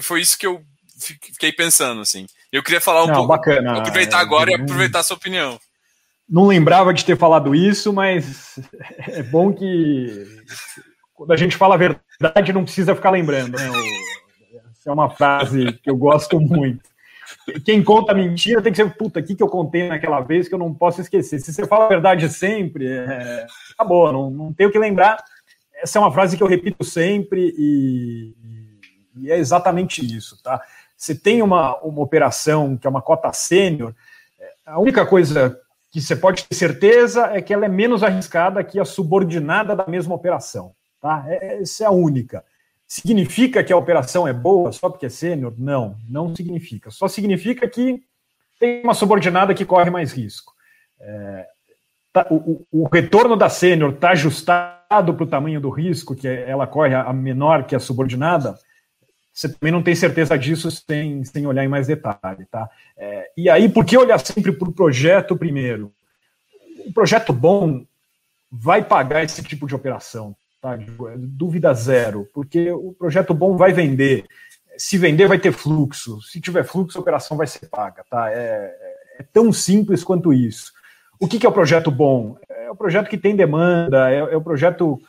[0.00, 0.62] Foi isso que eu
[1.00, 2.26] fiquei pensando, assim.
[2.52, 3.28] Eu queria falar um Não, pouco.
[3.28, 3.78] Bacana.
[3.78, 5.58] Aproveitar agora e aproveitar a sua opinião.
[6.28, 8.60] Não lembrava de ter falado isso, mas
[9.08, 10.26] é bom que
[11.12, 13.58] quando a gente fala a verdade não precisa ficar lembrando.
[13.58, 13.68] Né?
[14.70, 16.88] Essa é uma frase que eu gosto muito.
[17.64, 20.58] Quem conta mentira tem que ser, puta, aqui que eu contei naquela vez que eu
[20.58, 21.38] não posso esquecer.
[21.40, 25.22] Se você fala a verdade sempre, é, acabou, não, não tenho que lembrar.
[25.82, 28.34] Essa é uma frase que eu repito sempre e,
[29.16, 30.60] e é exatamente isso, tá?
[30.98, 33.94] você tem uma, uma operação que é uma cota sênior,
[34.66, 35.58] a única coisa
[35.90, 39.86] que você pode ter certeza é que ela é menos arriscada que a subordinada da
[39.86, 40.74] mesma operação.
[41.00, 41.24] Tá?
[41.26, 42.44] É, essa é a única.
[42.88, 45.54] Significa que a operação é boa só porque é sênior?
[45.58, 46.90] Não, não significa.
[46.90, 48.02] Só significa que
[48.58, 50.54] tem uma subordinada que corre mais risco.
[50.98, 51.46] É,
[52.12, 56.66] tá, o, o, retorno da sênior está ajustado para o tamanho do risco que ela
[56.66, 58.58] corre a menor que a subordinada?
[59.38, 62.68] você também não tem certeza disso sem, sem olhar em mais detalhe, tá?
[62.96, 65.92] É, e aí, por que olhar sempre para o projeto primeiro?
[66.84, 67.86] O projeto bom
[68.50, 70.78] vai pagar esse tipo de operação, tá?
[71.16, 74.24] Dúvida zero, porque o projeto bom vai vender.
[74.76, 76.20] Se vender, vai ter fluxo.
[76.22, 78.30] Se tiver fluxo, a operação vai ser paga, tá?
[78.30, 78.72] É,
[79.18, 80.72] é tão simples quanto isso.
[81.20, 82.36] O que, que é o projeto bom?
[82.48, 85.00] É o projeto que tem demanda, é, é o projeto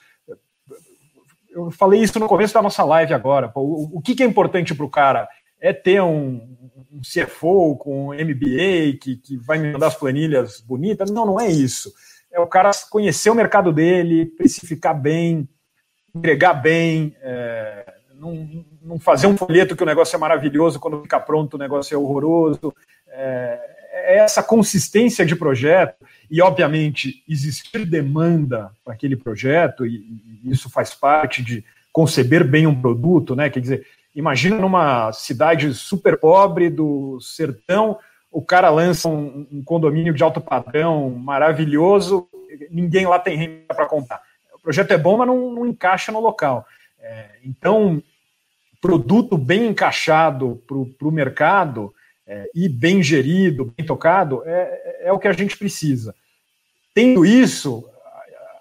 [1.60, 3.52] eu falei isso no começo da nossa live agora.
[3.56, 5.28] O, o que, que, é importante para o cara?
[5.60, 6.58] É ter um,
[6.92, 11.12] um CFO com MBA que, que vai me mandar as planilhas bonitas?
[11.12, 11.92] Não, não é isso.
[12.32, 15.48] É o cara conhecer o mercado dele, precificar bem,
[16.14, 21.20] entregar bem, é, não, não, fazer um folheto que o negócio é maravilhoso, quando fica
[21.20, 22.74] pronto o negócio é horroroso.
[23.08, 23.60] É,
[23.92, 29.96] é essa consistência de projeto e, obviamente, existir demanda para aquele projeto, e,
[30.44, 33.50] e, isso faz parte de conceber bem um produto, né?
[33.50, 37.98] Quer dizer, imagina numa cidade super pobre do sertão,
[38.32, 42.28] o cara lança um, um condomínio de alto padrão maravilhoso,
[42.70, 44.22] ninguém lá tem renda para comprar.
[44.54, 46.66] O projeto é bom, mas não, não encaixa no local.
[47.00, 48.02] É, então,
[48.82, 51.94] produto bem encaixado para o mercado
[52.28, 56.14] é, e bem gerido, bem tocado, é, é o que a gente precisa.
[56.94, 57.90] Tendo isso,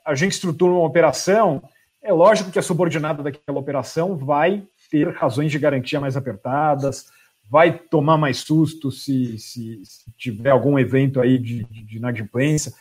[0.05, 1.63] a gente estrutura uma operação,
[2.03, 7.11] é lógico que a subordinada daquela operação vai ter razões de garantia mais apertadas,
[7.51, 12.73] vai tomar mais susto se, se, se tiver algum evento aí de, de, de, inadimplência.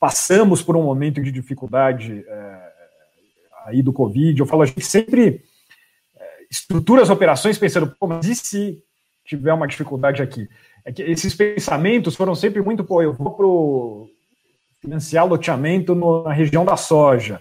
[0.00, 2.72] Passamos por um momento de dificuldade é,
[3.66, 4.38] aí do Covid.
[4.38, 5.42] Eu falo, a gente sempre
[6.16, 8.82] é, estrutura as operações pensando, pô, mas e se
[9.24, 10.48] tiver uma dificuldade aqui?
[10.84, 14.08] É que esses pensamentos foram sempre muito, pô, eu vou pro
[14.80, 17.40] financiar loteamento no, na região da soja.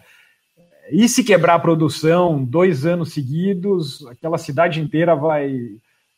[0.91, 5.51] E se quebrar a produção dois anos seguidos, aquela cidade inteira vai,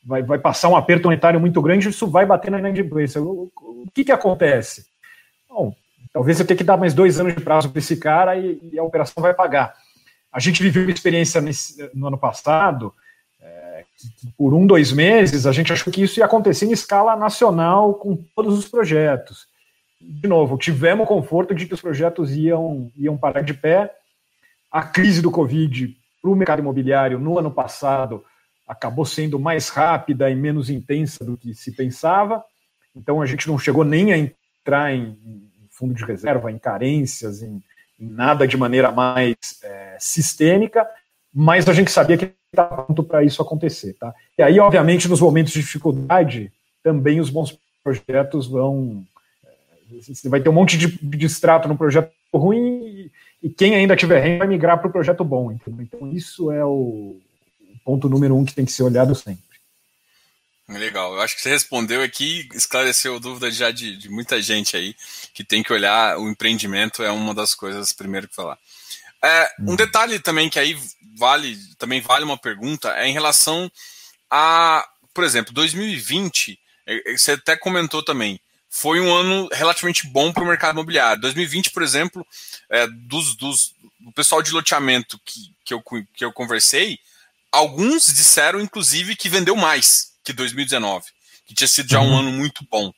[0.08, 3.22] vai, vai passar um aperto monetário muito grande, isso vai bater na inadimplência.
[3.22, 4.86] O, o, o que, que acontece?
[5.50, 5.76] Bom,
[6.14, 8.80] talvez eu tenha que dar mais dois anos de prazo para esse cara e, e,
[8.80, 9.76] a operação vai pagar.
[10.32, 12.94] A gente viveu uma experiência nesse, no ano passado,
[13.42, 16.72] é, que, que por um, dois meses, a gente achou que isso ia acontecer em
[16.72, 19.48] escala nacional com todos os projetos
[20.00, 23.94] de novo, tivemos o conforto de que os projetos iam, iam parar de pé.
[24.72, 28.24] A crise do Covid para o mercado imobiliário no ano passado
[28.68, 32.44] acabou sendo mais rápida e menos intensa do que se pensava.
[32.96, 35.18] Então a gente não chegou nem a entrar em,
[35.70, 37.62] fundo de reserva, em carências, em,
[38.00, 40.86] em nada de maneira mais é, sistêmica,
[41.34, 43.94] mas a gente sabia que estava pronto para isso acontecer.
[43.94, 44.14] Tá?
[44.38, 46.52] E aí, obviamente, nos momentos de dificuldade,
[46.84, 49.06] também os bons projetos vão
[50.02, 51.28] Você vai ter um monte de, de
[51.68, 53.12] no projeto ruim e,
[53.44, 55.52] e quem ainda tiver renda vai migrar para o projeto bom.
[55.52, 55.84] Entendeu?
[55.84, 57.22] Então, isso é o
[57.88, 59.48] ponto número um que tem que ser olhado sempre.
[60.68, 64.94] Legal, eu acho que você respondeu aqui, esclareceu dúvida já de, de, muita gente aí
[65.34, 68.58] que tem que olhar o empreendimento é uma das coisas primeiro que falar.
[69.24, 69.76] É, um uhum.
[69.78, 70.78] detalhe também que aí
[71.18, 73.72] vale também vale uma pergunta é em relação
[74.30, 76.60] a, por exemplo, 2020.
[76.86, 78.38] É, é, você até comentou também
[78.70, 81.22] foi um ano relativamente bom para o mercado imobiliário.
[81.22, 82.28] 2020, por exemplo,
[82.70, 85.82] é, dos, dos, do pessoal de loteamento que, que, eu,
[86.14, 87.00] que eu conversei,
[87.52, 91.06] alguns disseram, inclusive, que vendeu mais que 2019,
[91.46, 92.20] que tinha sido já um uhum.
[92.20, 92.92] ano muito bom.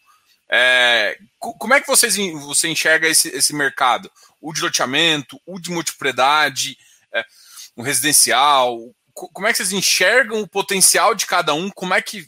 [0.52, 4.12] É, como é que vocês, você enxerga esse, esse mercado?
[4.42, 6.76] O de loteamento, o de multipropriedade,
[7.14, 7.24] é,
[7.76, 8.78] o residencial?
[9.14, 11.70] Como é que vocês enxergam o potencial de cada um?
[11.70, 12.28] Como é que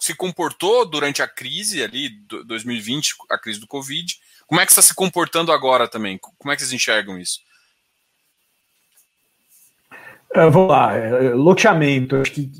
[0.00, 2.08] se comportou durante a crise ali,
[2.46, 4.16] 2020, a crise do Covid?
[4.46, 6.18] Como é que está se comportando agora também?
[6.18, 7.40] Como é que vocês enxergam isso?
[10.34, 12.16] Uh, vamos lá, é, loteamento.
[12.16, 12.50] Acho que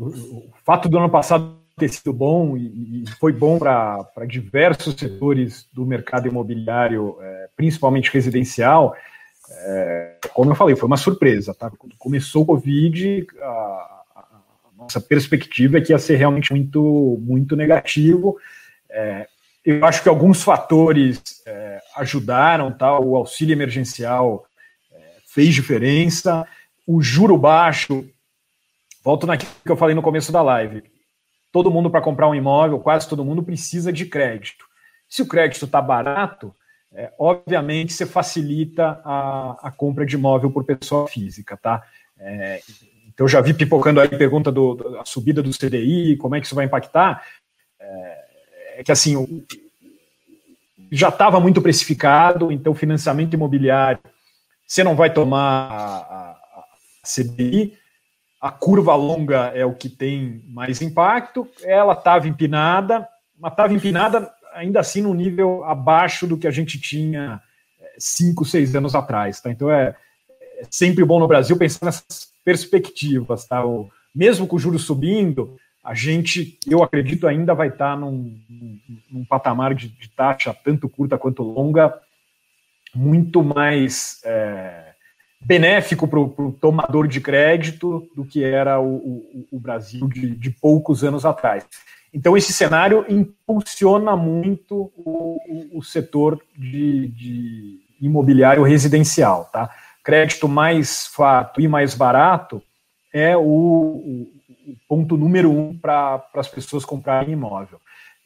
[0.00, 5.84] o fato do ano passado ter sido bom e, foi bom para diversos setores do
[5.84, 8.94] mercado imobiliário, é, principalmente residencial,
[9.50, 11.54] é, como eu falei, foi uma surpresa.
[11.54, 11.70] Tá?
[11.70, 13.46] Quando começou o Covid, a,
[14.16, 14.24] a,
[14.76, 18.36] nossa perspectiva é que ia ser realmente muito, muito negativo.
[18.88, 19.26] É,
[19.64, 22.98] eu acho que alguns fatores é, ajudaram, tá?
[22.98, 24.46] o auxílio emergencial
[24.92, 26.46] é, fez diferença,
[26.86, 28.08] o juro baixo
[29.04, 30.82] Volto naquilo que eu falei no começo da live.
[31.52, 34.64] Todo mundo, para comprar um imóvel, quase todo mundo precisa de crédito.
[35.06, 36.54] Se o crédito está barato,
[36.90, 41.82] é, obviamente você facilita a, a, compra de imóvel por pessoa física, tá?
[42.18, 42.60] É,
[43.06, 46.54] então, já vi pipocando aí pergunta do, da subida do CDI, como é que isso
[46.54, 47.22] vai impactar.
[47.78, 48.24] É,
[48.78, 49.44] é que assim,
[50.90, 54.00] já estava muito precificado, então financiamento imobiliário,
[54.66, 56.33] você não vai tomar a, a, a
[57.04, 57.76] CDI,
[58.40, 61.48] a curva longa é o que tem mais impacto.
[61.62, 66.78] Ela estava empinada, mas estava empinada ainda assim no nível abaixo do que a gente
[66.78, 67.40] tinha
[67.80, 69.40] é, cinco, seis anos atrás.
[69.40, 69.50] Tá?
[69.50, 69.96] Então é,
[70.58, 73.46] é sempre bom no Brasil pensar nessas perspectivas.
[73.46, 73.64] Tá?
[73.64, 78.38] O, mesmo com o juros subindo, a gente, eu acredito, ainda vai estar tá num,
[78.48, 81.98] num, num patamar de, de, taxa tanto curta quanto longa
[82.94, 84.20] muito mais.
[84.24, 84.83] É,
[85.44, 90.50] benéfico para o tomador de crédito do que era o, o, o Brasil de, de,
[90.50, 91.64] poucos anos atrás.
[92.12, 95.38] Então, esse cenário impulsiona muito o,
[95.74, 99.50] o setor de, de, imobiliário residencial.
[99.52, 99.68] Tá?
[100.02, 102.62] Crédito mais fato e mais barato
[103.12, 104.26] é o,
[104.88, 107.80] ponto número um para as pessoas comprarem imóvel.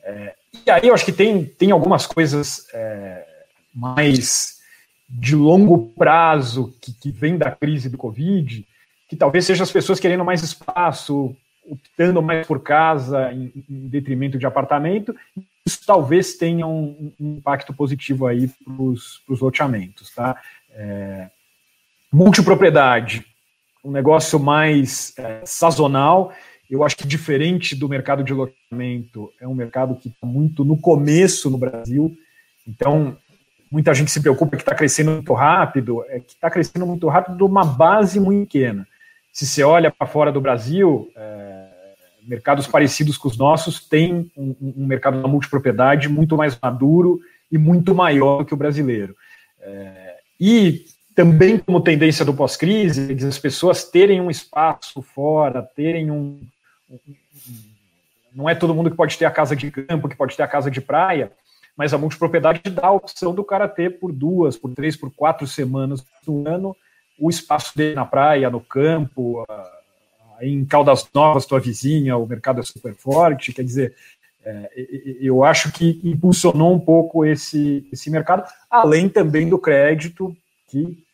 [0.05, 0.35] É,
[0.67, 3.27] e aí eu acho que tem, tem algumas coisas é,
[3.75, 4.58] mais
[5.09, 8.67] de longo prazo que, que vem da crise do Covid,
[9.09, 14.39] que talvez sejam as pessoas querendo mais espaço, optando mais por casa em, em detrimento
[14.39, 15.15] de apartamento,
[15.65, 20.15] isso talvez tenha um, um impacto positivo aí para os loteamentos.
[20.15, 20.37] Tá?
[20.71, 21.31] É,
[22.13, 23.25] multipropriedade,
[23.85, 26.33] um negócio mais é, sazonal,
[26.71, 30.77] eu acho que diferente do mercado de loteamento, é um mercado que está muito no
[30.79, 32.15] começo no Brasil,
[32.67, 33.17] então
[33.71, 37.37] muita gente se preocupa que está crescendo muito rápido, é que está crescendo muito rápido
[37.37, 38.87] de uma base muito pequena.
[39.33, 41.69] Se você olha para fora do Brasil, é,
[42.27, 47.57] mercados parecidos com os nossos têm um, um, mercado da multipropriedade muito mais maduro e
[47.57, 49.15] muito maior que o brasileiro.
[49.61, 56.41] É, e também como tendência do pós-crise, as pessoas terem um espaço fora, terem um,
[56.91, 56.99] um
[58.35, 60.49] não é todo mundo que pode ter a casa de campo, que pode ter a
[60.49, 61.33] casa de praia,
[61.79, 65.47] mas a multipropriedade dá a opção do cara ter por duas, por três, por quatro
[65.47, 66.77] semanas do ano
[67.17, 69.45] o espaço dele na praia, no campo,
[70.41, 73.95] em Caldas Novas, tua vizinha, o mercado é super forte, quer dizer,
[74.45, 74.71] é,
[75.21, 80.37] eu acho que impulsionou um pouco esse, esse mercado, além também do crédito,
[80.69, 81.05] que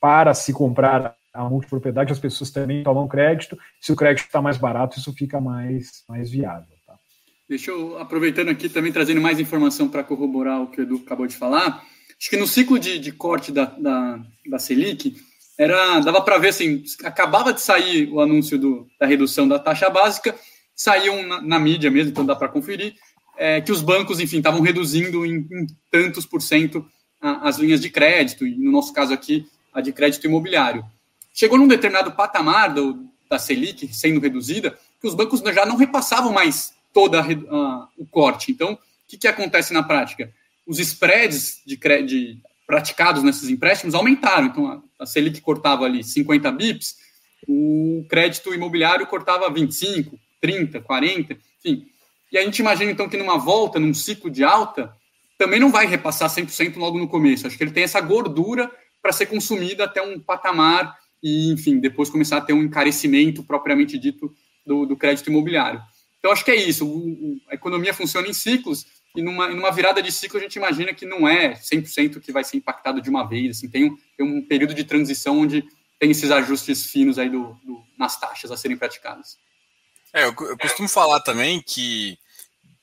[0.00, 4.56] para se comprar a multipropriedade, as pessoas também tomam crédito, se o crédito está mais
[4.56, 6.77] barato, isso fica mais, mais viável.
[7.48, 11.26] Deixa eu, aproveitando aqui, também trazendo mais informação para corroborar o que o Edu acabou
[11.26, 11.82] de falar.
[12.18, 15.16] Acho que no ciclo de, de corte da, da, da Selic,
[15.56, 19.88] era, dava para ver assim, acabava de sair o anúncio do, da redução da taxa
[19.88, 20.34] básica,
[20.74, 22.94] saíam na, na mídia mesmo, então dá para conferir,
[23.36, 26.86] é, que os bancos, enfim, estavam reduzindo em, em, tantos por cento
[27.20, 30.84] as linhas de crédito, e no nosso caso aqui, a de crédito imobiliário.
[31.32, 36.30] Chegou num determinado patamar do, da Selic sendo reduzida, que os bancos já não repassavam
[36.32, 37.16] mais todo
[37.96, 38.52] o corte.
[38.52, 40.32] Então, o que, que acontece na prática?
[40.68, 44.46] os spreads de, de praticados nesses empréstimos aumentaram.
[44.46, 46.96] Então, a Selic cortava ali 50 bips,
[47.48, 51.86] o crédito imobiliário cortava 25, 30, 40, enfim.
[52.30, 54.92] E a gente imagina, então, que numa volta, num ciclo de alta,
[55.38, 57.46] também não vai repassar 100% logo no começo.
[57.46, 58.70] Acho que ele tem essa gordura
[59.00, 63.96] para ser consumida até um patamar e, enfim, depois começar a ter um encarecimento propriamente
[63.96, 64.34] dito
[64.66, 65.80] do, do crédito imobiliário.
[66.18, 66.86] Então, acho que é isso.
[66.86, 70.56] O, o, a economia funciona em ciclos e numa, numa virada de ciclo a gente
[70.56, 73.56] imagina que não é 100% que vai ser impactado de uma vez.
[73.56, 75.64] Assim, tem, um, tem um período de transição onde
[75.98, 79.36] tem esses ajustes finos aí do, do nas taxas a serem praticadas.
[80.12, 82.18] É, eu, eu costumo falar também que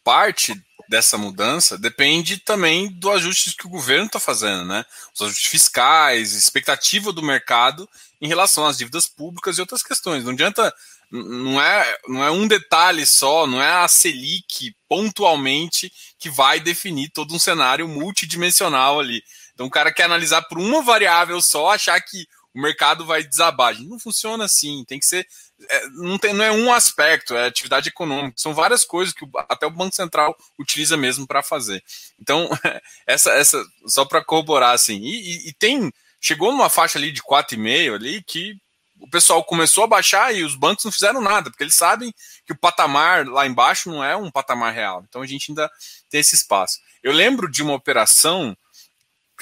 [0.03, 0.53] parte
[0.87, 4.85] dessa mudança depende também do ajuste que o governo está fazendo, né?
[5.13, 7.89] Os ajustes fiscais, expectativa do mercado
[8.21, 10.23] em relação às dívidas públicas e outras questões.
[10.23, 10.73] Não adianta
[11.11, 17.09] não é, não é um detalhe só, não é a Selic pontualmente que vai definir
[17.11, 19.23] todo um cenário multidimensional ali.
[19.53, 23.77] Então o cara quer analisar por uma variável só, achar que o mercado vai desabar.
[23.81, 25.27] Não funciona assim, tem que ser.
[25.69, 28.33] É, não, tem, não é um aspecto, é atividade econômica.
[28.37, 31.83] São várias coisas que até o Banco Central utiliza mesmo para fazer.
[32.19, 32.49] Então,
[33.05, 34.97] essa, essa só para corroborar assim.
[35.01, 35.91] E, e, e, tem.
[36.19, 38.57] Chegou numa faixa ali de 4,5 ali que
[38.99, 42.13] o pessoal começou a baixar e os bancos não fizeram nada, porque eles sabem
[42.45, 45.03] que o patamar lá embaixo não é um patamar real.
[45.08, 45.69] Então a gente ainda
[46.10, 46.79] tem esse espaço.
[47.03, 48.55] Eu lembro de uma operação,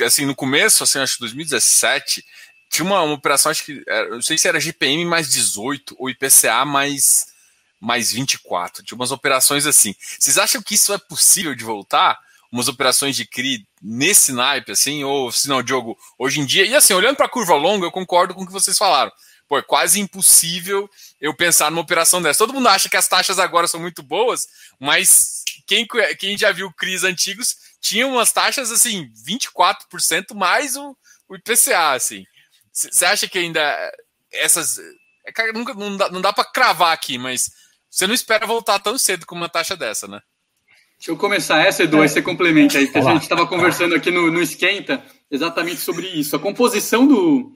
[0.02, 2.26] assim, no começo, assim, acho que 2017,
[2.70, 6.66] tinha uma, uma operação, acho que, não sei se era GPM mais 18 ou IPCA
[6.66, 7.28] mais,
[7.80, 8.84] mais 24.
[8.84, 9.94] Tinha umas operações assim.
[10.20, 12.20] Vocês acham que isso é possível de voltar?
[12.52, 15.04] Umas operações de CRI nesse naipe, assim?
[15.04, 16.66] Ou se não, Diogo, hoje em dia.
[16.66, 19.12] E assim, olhando para a curva longa, eu concordo com o que vocês falaram
[19.54, 20.90] pô, é quase impossível
[21.22, 22.40] eu pensar numa operação dessa.
[22.40, 24.48] Todo mundo acha que as taxas agora são muito boas,
[24.80, 25.88] mas quem,
[26.18, 30.98] quem já viu CRIs antigos tinha umas taxas assim, 24% mais o,
[31.30, 32.26] o IPCA, assim.
[32.72, 33.62] Você acha que ainda
[34.32, 34.80] essas.
[34.80, 37.52] É, nunca, não dá, não dá para cravar aqui, mas
[37.90, 40.20] você não espera voltar tão cedo com uma taxa dessa, né?
[40.98, 44.10] Deixa eu começar essa, Edu, aí você complementa aí, porque a gente estava conversando aqui
[44.10, 46.36] no, no Esquenta exatamente sobre isso.
[46.36, 47.52] A composição do,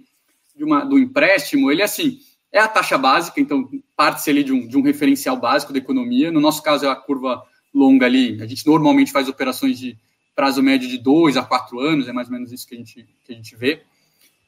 [0.58, 2.20] de uma, do empréstimo, ele assim,
[2.52, 6.32] é a taxa básica, então parte-se ali de um, de um referencial básico da economia.
[6.32, 7.43] No nosso caso, é a curva
[7.74, 8.41] longa ali.
[8.41, 9.98] A gente normalmente faz operações de
[10.36, 13.08] prazo médio de dois a quatro anos, é mais ou menos isso que a gente,
[13.26, 13.82] que a gente vê.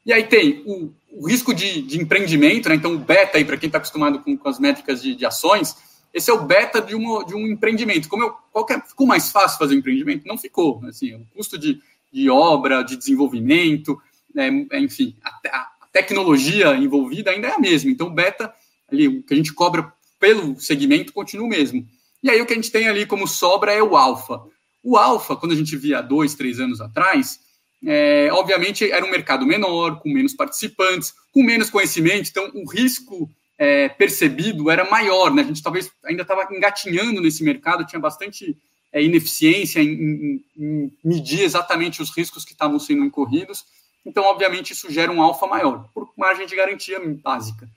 [0.05, 2.75] E aí tem o, o risco de, de, empreendimento, né?
[2.75, 5.75] então o beta aí, para quem está acostumado com, com, as métricas de, de, ações,
[6.13, 8.07] esse é o beta de, uma, de um empreendimento.
[8.07, 10.27] Como eu, qualquer, ficou mais fácil fazer um empreendimento?
[10.27, 10.81] Não ficou.
[10.87, 13.99] Assim, o custo de, de obra, de desenvolvimento,
[14.33, 14.49] né?
[14.73, 17.91] enfim, a, a, tecnologia envolvida ainda é a mesma.
[17.91, 18.53] Então, o beta,
[18.91, 21.87] ali, o que a gente cobra pelo segmento continua o mesmo.
[22.21, 24.41] E aí, o que a gente tem ali como sobra é o alfa.
[24.83, 27.39] O alfa, quando a gente via dois, três anos atrás,
[27.85, 33.29] é, obviamente era um mercado menor, com menos participantes, com menos conhecimento, então o risco
[33.57, 35.33] é, percebido era maior.
[35.33, 35.41] Né?
[35.41, 38.57] A gente talvez ainda estava engatinhando nesse mercado, tinha bastante
[38.91, 43.65] é, ineficiência em, em, em medir exatamente os riscos que estavam sendo incorridos.
[44.09, 47.69] Então, obviamente, isso gera um alfa maior, por margem de garantia básica.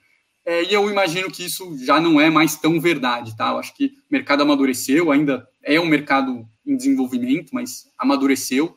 [0.43, 3.51] É, e eu imagino que isso já não é mais tão verdade, tá?
[3.51, 8.75] Eu acho que o mercado amadureceu, ainda é um mercado em desenvolvimento, mas amadureceu.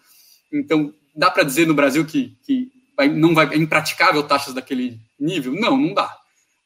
[0.53, 5.01] Então, dá para dizer no Brasil que, que vai, não vai, é impraticável taxas daquele
[5.19, 5.55] nível?
[5.55, 6.14] Não, não dá.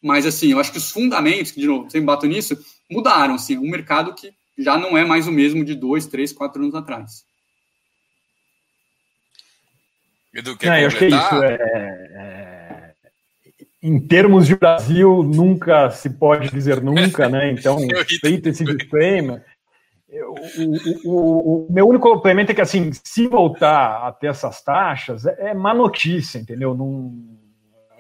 [0.03, 2.59] Mas, assim, eu acho que os fundamentos, que, de novo, sempre bato nisso,
[2.91, 3.37] mudaram.
[3.37, 6.75] Assim, um mercado que já não é mais o mesmo de dois, três, quatro anos
[6.75, 7.25] atrás.
[10.35, 11.45] Edu, quer Não, eu acho que é isso.
[11.45, 12.91] É, é,
[13.83, 17.51] em termos de Brasil, nunca se pode dizer nunca, né?
[17.51, 17.79] Então,
[18.21, 19.43] feito esse disclaimer,
[21.05, 25.25] o, o, o, meu único complemento é que, assim, se voltar a ter essas taxas,
[25.27, 26.75] é, é má notícia, entendeu?
[26.75, 27.13] Não,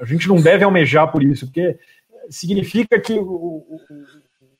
[0.00, 1.78] a gente não deve almejar por isso, porque
[2.28, 3.64] significa que o,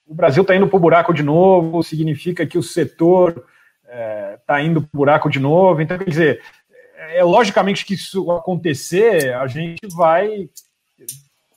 [0.06, 3.44] o Brasil está indo para o buraco de novo, significa que o setor
[4.38, 5.80] está é, indo para o buraco de novo.
[5.80, 6.42] Então, quer dizer,
[7.00, 10.48] é logicamente que isso acontecer, a gente vai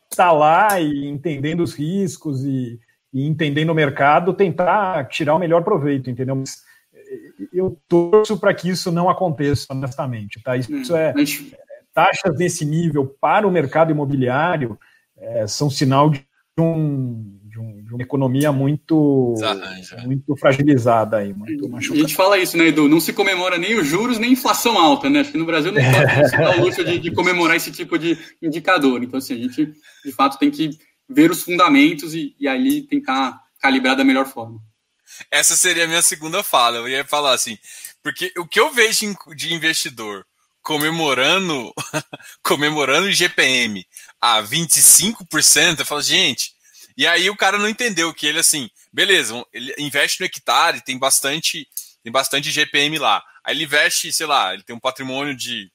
[0.10, 2.80] estar tá lá e entendendo os riscos e,
[3.14, 6.36] e, entendendo o mercado, tentar tirar o melhor proveito, entendeu?
[6.36, 6.64] Mas
[7.54, 10.42] eu torço para que isso não aconteça, honestamente.
[10.42, 10.56] Tá?
[10.56, 11.14] Isso, isso é,
[11.94, 14.80] taxas desse nível para o mercado imobiliário
[15.18, 16.26] é, são sinal de
[16.58, 17.40] um,
[17.94, 19.36] uma economia muito,
[20.04, 22.00] muito fragilizada aí, muito machucada.
[22.00, 22.90] A gente fala isso, né, Edu?
[22.90, 25.20] Não se comemora nem os juros, nem inflação alta, né?
[25.20, 27.98] Acho que no Brasil não pode se dar o luxo de, de, comemorar esse tipo
[27.98, 29.04] de indicador.
[29.04, 29.72] Então, assim, a gente,
[30.04, 30.72] de fato, tem que
[31.08, 34.60] ver os fundamentos e, e ali tentar calibrar da melhor forma.
[35.30, 36.78] Essa seria a minha segunda fala.
[36.78, 37.58] Eu ia falar assim:
[38.02, 40.26] Porque o que eu vejo de investidor
[40.62, 41.74] comemorando
[42.42, 43.86] comemorando o GPM
[44.20, 46.53] a 25%, eu falo, gente,
[46.96, 50.98] e aí o cara não entendeu que ele assim, beleza, ele investe no hectare, tem
[50.98, 51.68] bastante,
[52.04, 53.24] tem bastante GPM lá.
[53.44, 55.72] Aí ele investe, sei lá, ele tem um patrimônio de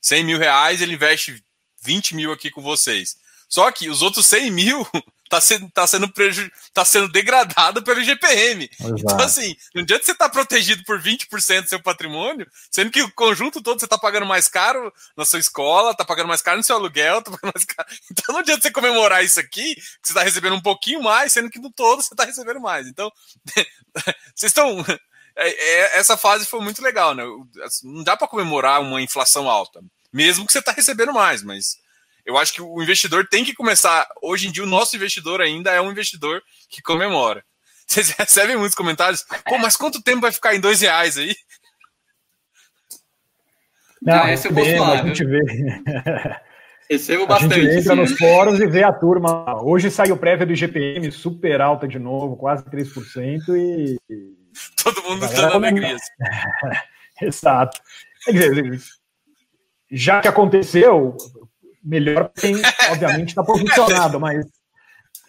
[0.00, 1.42] 100 mil reais, ele investe
[1.82, 3.16] 20 mil aqui com vocês.
[3.48, 4.86] Só que os outros 100 mil
[5.28, 6.50] tá sendo, tá sendo, preju...
[6.72, 8.68] tá sendo degradado pelo GPM.
[8.74, 9.14] Então, Exato.
[9.14, 13.02] Então, assim, não adianta você estar tá protegido por 20% do seu patrimônio, sendo que
[13.02, 16.56] o conjunto todo você está pagando mais caro na sua escola, está pagando mais caro
[16.56, 17.88] no seu aluguel, tá pagando mais caro.
[18.10, 21.50] Então não adianta você comemorar isso aqui, que você está recebendo um pouquinho mais, sendo
[21.50, 22.86] que no todo você está recebendo mais.
[22.86, 23.10] Então,
[24.34, 24.84] vocês estão.
[25.36, 27.22] É, é, essa fase foi muito legal, né?
[27.84, 29.80] Não dá para comemorar uma inflação alta,
[30.12, 31.76] mesmo que você está recebendo mais, mas
[32.28, 34.06] eu acho que o investidor tem que começar.
[34.22, 37.42] Hoje em dia, o nosso investidor ainda é um investidor que comemora.
[37.88, 39.24] Vocês recebem muitos comentários?
[39.46, 41.34] Pô, mas quanto tempo vai ficar em dois reais aí?
[44.02, 45.00] Não, ah, esse eu vou falar.
[45.00, 45.40] A gente vê.
[46.90, 47.54] Recebo bastante.
[47.54, 48.00] A gente entra sim.
[48.00, 49.62] nos fóruns e vê a turma.
[49.62, 53.98] Hoje saiu prévia do IGPM super alta de novo, quase 3%, e.
[54.82, 55.96] Todo mundo dando alegria.
[57.22, 57.80] Exato.
[58.24, 58.80] Quer dizer,
[59.90, 61.16] já que aconteceu,
[61.88, 62.54] melhor quem,
[62.90, 64.46] obviamente, está posicionado, mas,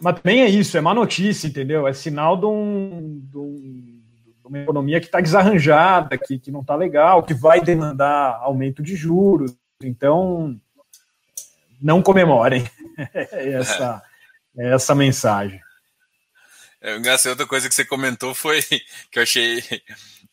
[0.01, 1.87] mas também é isso, é má notícia, entendeu?
[1.87, 4.01] É sinal de, um, de, um,
[4.41, 8.83] de uma economia que está desarranjada, que, que não está legal, que vai demandar aumento
[8.83, 9.55] de juros.
[9.81, 10.59] Então,
[11.81, 12.69] não comemorem
[13.31, 14.03] essa,
[14.57, 15.61] essa mensagem.
[16.81, 18.61] É, engraçado, outra coisa que você comentou foi
[19.11, 19.63] que eu achei.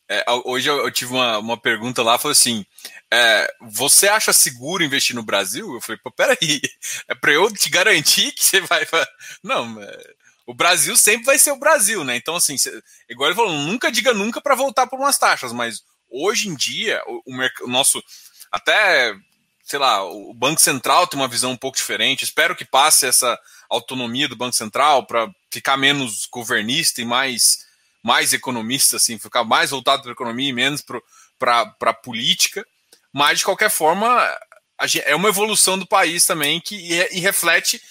[0.09, 2.65] É, hoje eu, eu, tive uma, uma pergunta lá, falou assim:
[3.11, 5.73] é, você acha seguro investir no Brasil?
[5.73, 6.61] Eu falei, pô, peraí,
[7.07, 8.85] é para eu te garantir que você vai.
[9.41, 10.13] Não, é,
[10.45, 12.15] o Brasil sempre vai ser o Brasil, né?
[12.15, 12.55] Então, assim,
[13.09, 17.01] igual ele falou, nunca diga nunca para voltar por umas taxas, mas hoje em dia,
[17.05, 18.01] o, o, o nosso.
[18.51, 19.13] Até,
[19.63, 22.23] sei lá, o Banco Central tem uma visão um pouco diferente.
[22.23, 23.37] Espero que passe essa
[23.69, 27.65] autonomia do Banco Central para ficar menos governista e mais,
[28.01, 30.81] mais economista, assim, ficar mais voltado para a economia e menos
[31.37, 32.65] para a política.
[33.17, 34.07] Mas, de qualquer forma,
[35.03, 37.81] é uma evolução do país também que e, reflete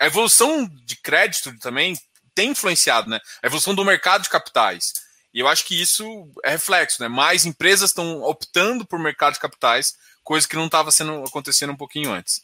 [0.00, 1.94] a evolução de crédito também
[2.34, 3.20] tem influenciado, né?
[3.42, 4.94] A evolução do mercado de capitais.
[5.34, 6.06] E eu acho que isso
[6.42, 7.08] é reflexo, né?
[7.08, 9.94] Mais empresas estão optando por mercado de capitais,
[10.24, 12.40] coisa que não estava sendo acontecendo um pouquinho antes.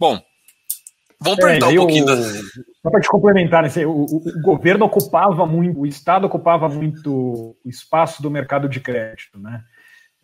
[0.00, 0.20] Bom,
[1.20, 2.02] vamos é, perguntar um pouquinho.
[2.02, 2.16] O, da...
[2.82, 3.86] Só para te complementar, né?
[3.86, 8.80] o, o, o, governo ocupava muito, o Estado ocupava muito o espaço do mercado de
[8.80, 9.62] crédito, né?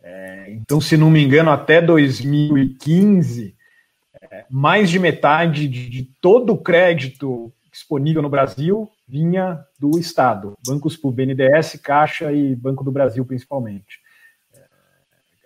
[0.02, 3.54] É, então, se não me engano, até 2015,
[4.20, 10.58] é, mais de metade de, de, todo o crédito disponível no Brasil vinha do Estado,
[10.66, 14.00] bancos por BNDES, Caixa e Banco do Brasil, principalmente.
[14.52, 14.60] É,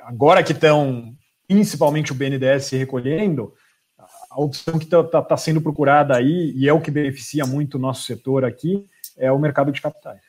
[0.00, 1.14] agora que estão,
[1.46, 3.52] principalmente o BNDES recolhendo,
[4.30, 7.74] a opção que está tá, tá sendo procurada aí, e é o que beneficia muito
[7.74, 8.86] o nosso setor aqui,
[9.16, 10.20] é o mercado de capitais.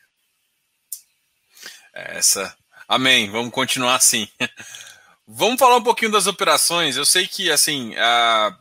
[1.94, 2.56] Essa
[2.88, 3.30] Amém.
[3.30, 4.28] Vamos continuar assim.
[5.28, 6.96] Vamos falar um pouquinho das operações.
[6.96, 8.56] Eu sei que, assim, uh,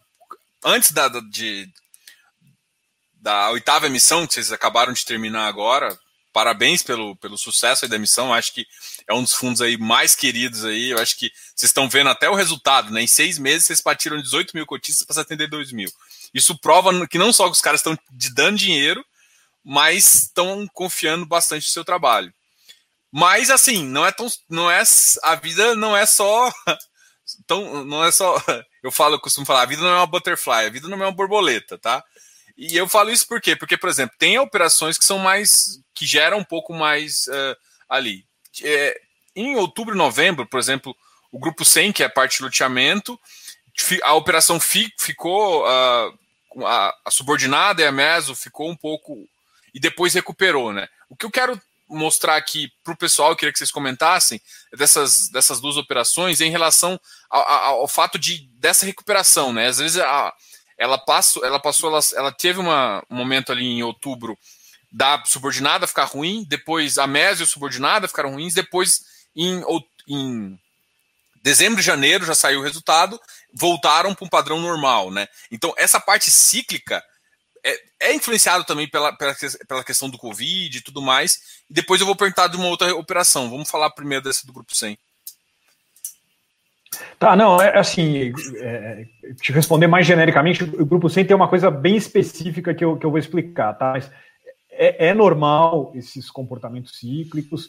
[0.64, 1.68] antes da, de,
[3.14, 5.96] da oitava emissão, que vocês acabaram de terminar agora,
[6.32, 8.34] parabéns pelo, pelo sucesso da emissão.
[8.34, 8.66] Acho que
[9.06, 10.90] é um dos fundos aí mais queridos aí.
[10.90, 13.02] Eu acho que vocês estão vendo até o resultado, né?
[13.02, 15.90] Em seis meses vocês partiram 18 mil cotistas para 72 mil.
[16.34, 17.96] Isso prova que não só os caras estão
[18.34, 19.06] dando dinheiro,
[19.64, 22.34] mas estão confiando bastante no seu trabalho.
[23.12, 24.26] Mas assim, não é tão.
[24.48, 24.82] Não é,
[25.22, 26.52] a vida não é só.
[27.44, 28.40] Tão, não é só.
[28.82, 31.06] Eu falo, eu costumo falar, a vida não é uma butterfly, a vida não é
[31.06, 32.04] uma borboleta, tá?
[32.56, 33.56] E eu falo isso por quê?
[33.56, 35.80] Porque, por exemplo, tem operações que são mais.
[35.92, 37.56] que geram um pouco mais uh,
[37.88, 38.24] ali.
[38.62, 39.00] É,
[39.34, 40.96] em outubro e novembro, por exemplo,
[41.32, 43.18] o grupo 100, que é a parte de loteamento,
[44.04, 45.64] a operação fi, ficou.
[45.64, 46.16] Uh,
[46.64, 49.28] a, a subordinada e a meso ficou um pouco.
[49.74, 50.88] e depois recuperou, né?
[51.08, 54.40] O que eu quero mostrar aqui para o pessoal, eu queria que vocês comentassem
[54.76, 56.98] dessas, dessas duas operações em relação
[57.30, 59.68] ao, ao, ao fato de dessa recuperação, né?
[59.68, 60.32] Às vezes a,
[60.76, 64.36] ela passou, ela passou, ela, ela teve uma, um momento ali em outubro
[64.92, 69.02] da subordinada ficar ruim, depois a mésia e a subordinada ficaram ruins, depois
[69.34, 69.62] em,
[70.08, 70.58] em
[71.42, 73.20] dezembro e janeiro já saiu o resultado,
[73.52, 75.28] voltaram para um padrão normal, né?
[75.50, 77.02] Então essa parte cíclica
[77.66, 79.34] é, é influenciado também pela, pela,
[79.66, 81.62] pela, questão do Covid e tudo mais.
[81.68, 83.50] Depois eu vou perguntar de uma outra operação.
[83.50, 84.96] Vamos falar primeiro dessa do Grupo 100.
[87.18, 89.06] Tá, não, é assim, é,
[89.40, 93.04] te responder mais genericamente, o Grupo 100 tem uma coisa bem específica que eu, que
[93.04, 93.92] eu vou explicar, tá?
[93.92, 94.10] Mas
[94.70, 97.68] é, é normal esses comportamentos cíclicos,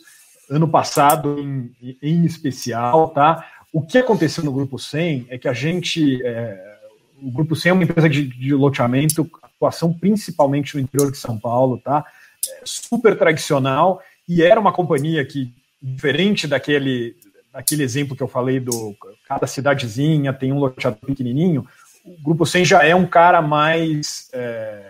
[0.49, 3.45] ano passado em, em especial, tá?
[3.73, 6.76] O que aconteceu no Grupo 100 é que a gente, é,
[7.21, 11.39] o Grupo 100 é uma empresa de, de loteamento, atuação principalmente no interior de São
[11.39, 12.05] Paulo, tá?
[12.49, 17.15] É super tradicional e era uma companhia que, diferente daquele,
[17.51, 18.95] daquele exemplo que eu falei do
[19.27, 21.67] cada cidadezinha tem um loteador pequenininho,
[22.05, 24.81] o Grupo 100 já é um cara mais é,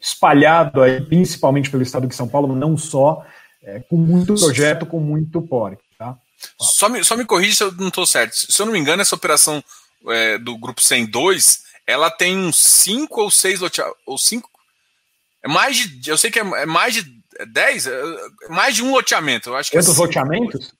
[0.00, 3.24] espalhado aí, principalmente pelo estado de São Paulo, não só,
[3.62, 5.82] é, com muito projeto, com muito porte.
[5.96, 6.16] Tá?
[6.58, 8.34] Só me, só me corrija se eu não estou certo.
[8.34, 9.62] Se eu não me engano, essa operação
[10.08, 13.60] é, do Grupo 102, ela tem uns 5 ou 6
[14.06, 14.50] ou 5.
[15.44, 16.10] É mais de.
[16.10, 17.04] Eu sei que é, é mais de
[17.48, 17.92] 10, é,
[18.48, 19.50] mais de um loteamento.
[19.50, 20.72] Eu acho que quantos é loteamentos?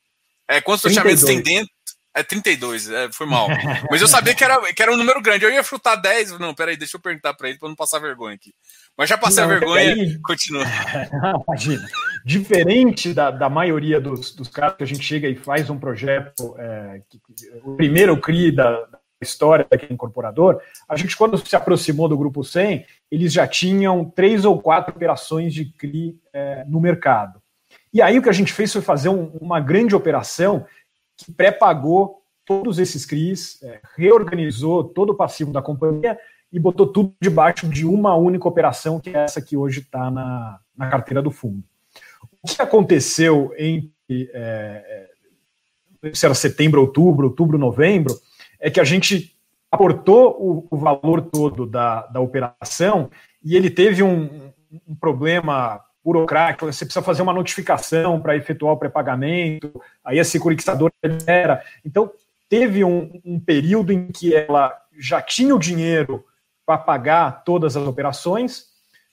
[0.49, 0.97] É, quantos 32.
[0.97, 1.73] loteamentos tem dentro?
[2.15, 3.49] É 32, é, foi mal.
[3.91, 5.47] Mas eu sabia que era, que era um número grande.
[5.47, 6.39] Eu ia chutar 10.
[6.39, 8.53] Não, peraí, deixa eu perguntar para ele para não passar vergonha aqui.
[8.97, 10.65] Mas já passei não, a vergonha, aí, continua.
[11.49, 11.89] Imagina.
[12.27, 16.55] Diferente da, da maioria dos, dos casos que a gente chega e faz um projeto,
[16.59, 17.19] é, que,
[17.65, 18.87] o primeiro CRI da
[19.23, 24.45] história daquele incorporador, a gente, quando se aproximou do Grupo 100, eles já tinham três
[24.45, 27.41] ou quatro operações de CRI é, no mercado.
[27.93, 30.67] E aí o que a gente fez foi fazer um, uma grande operação
[31.17, 36.19] que pré-pagou todos esses CRIs, é, reorganizou todo o passivo da companhia
[36.53, 40.59] e botou tudo debaixo de uma única operação, que é essa que hoje está na,
[40.77, 41.63] na carteira do fundo.
[42.43, 45.09] O que aconteceu entre é,
[46.13, 48.15] se era setembro, outubro, outubro, novembro,
[48.63, 49.37] é que a gente
[49.71, 53.11] aportou o, o valor todo da, da operação
[53.45, 54.53] e ele teve um,
[54.87, 60.93] um problema burocrático, você precisa fazer uma notificação para efetuar o pré-pagamento, aí a securitizadora
[61.27, 61.63] era.
[61.85, 62.11] Então,
[62.49, 66.25] teve um, um, período em que ela já tinha o dinheiro
[66.65, 68.67] para pagar todas as operações,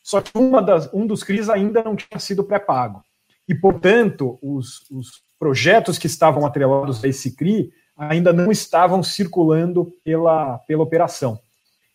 [0.04, 3.04] só que uma das, um dos CRIs ainda não tinha sido pré-pago.
[3.48, 9.92] E, portanto, os, os projetos que estavam atrelados a esse CRI ainda não estavam circulando
[10.04, 11.38] pela, pela operação.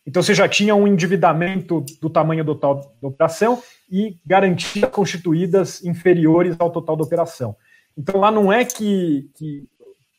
[0.05, 5.83] Então você já tinha um endividamento do tamanho do total da operação e garantias constituídas
[5.83, 7.55] inferiores ao total da operação.
[7.97, 9.63] Então lá não é que, que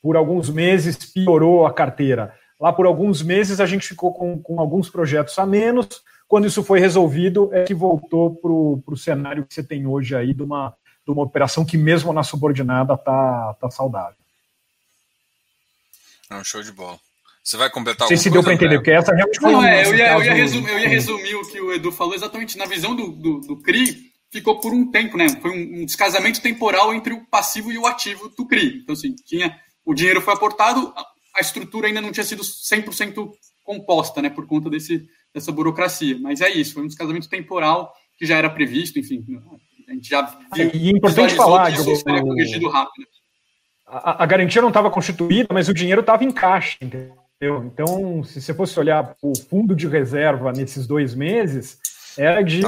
[0.03, 2.35] por alguns meses piorou a carteira.
[2.61, 6.03] Lá por alguns meses a gente ficou com, com alguns projetos a menos.
[6.27, 10.35] Quando isso foi resolvido, é que voltou para o cenário que você tem hoje aí
[10.35, 10.75] de uma,
[11.07, 14.26] de uma operação que mesmo na subordinada está tá saudável.
[16.31, 16.99] É um show de bola.
[17.43, 19.95] Você vai completar Não sei se deu para entender, porque essa realmente Não, é, eu
[19.95, 22.59] ia, eu, ia resumir, eu ia resumir o que o Edu falou exatamente.
[22.59, 25.29] Na visão do, do, do CRI, ficou por um tempo, né?
[25.41, 28.81] Foi um, um, descasamento temporal entre o passivo e o ativo do CRI.
[28.83, 30.93] Então, assim, tinha, o dinheiro foi aportado,
[31.37, 33.31] a estrutura ainda não tinha sido 100%
[33.63, 34.29] composta, né?
[34.29, 36.19] Por conta desse, dessa burocracia.
[36.19, 39.25] Mas é isso, foi um descasamento temporal que já era previsto, enfim.
[39.89, 40.23] A gente já
[40.53, 43.07] viu, e é importante falar, que isso corrigido rápido.
[43.87, 47.15] A, a garantia não estava constituída, mas o dinheiro estava em caixa, entendeu?
[47.41, 51.79] Então, se você fosse olhar o fundo de reserva nesses dois meses,
[52.17, 52.63] era de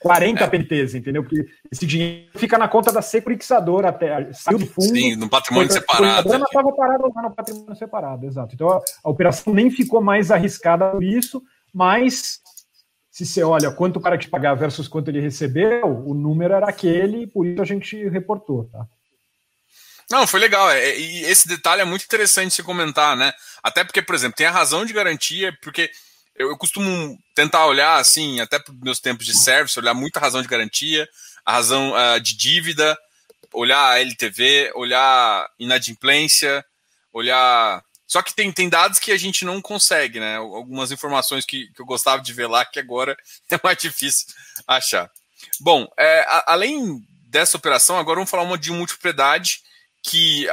[0.00, 0.48] 40 é.
[0.48, 1.22] PTs, entendeu?
[1.22, 4.88] Porque esse dinheiro fica na conta da securitizadora até saiu do fundo.
[4.88, 6.32] Sim, no patrimônio separado.
[6.32, 8.54] A estava parada lá no patrimônio separado, exato.
[8.54, 11.42] Então a, a, operação nem ficou mais arriscada por isso,
[11.72, 12.40] mas
[13.10, 16.68] se você olha quanto o cara te pagar versus quanto ele recebeu, o número era
[16.68, 18.86] aquele, por isso a gente reportou, tá?
[20.10, 20.70] Não, foi legal.
[20.70, 23.32] É, e esse detalhe é muito interessante se comentar, né?
[23.62, 25.90] Até porque, por exemplo, tem a razão de garantia, porque
[26.34, 30.42] eu, costumo tentar olhar, assim, até para meus tempos de service, olhar muito a razão
[30.42, 31.08] de garantia,
[31.44, 32.98] a razão uh, de dívida,
[33.52, 36.64] olhar a LTV, olhar inadimplência,
[37.12, 37.84] olhar.
[38.10, 40.36] Só que tem, tem dados que a gente não consegue, né?
[40.36, 43.16] Algumas informações que, que eu gostava de ver lá, que agora
[43.48, 44.26] é mais difícil
[44.66, 45.08] achar.
[45.60, 49.60] Bom, é, a, além dessa operação, agora vamos falar uma de multipropriedade
[50.02, 50.48] que,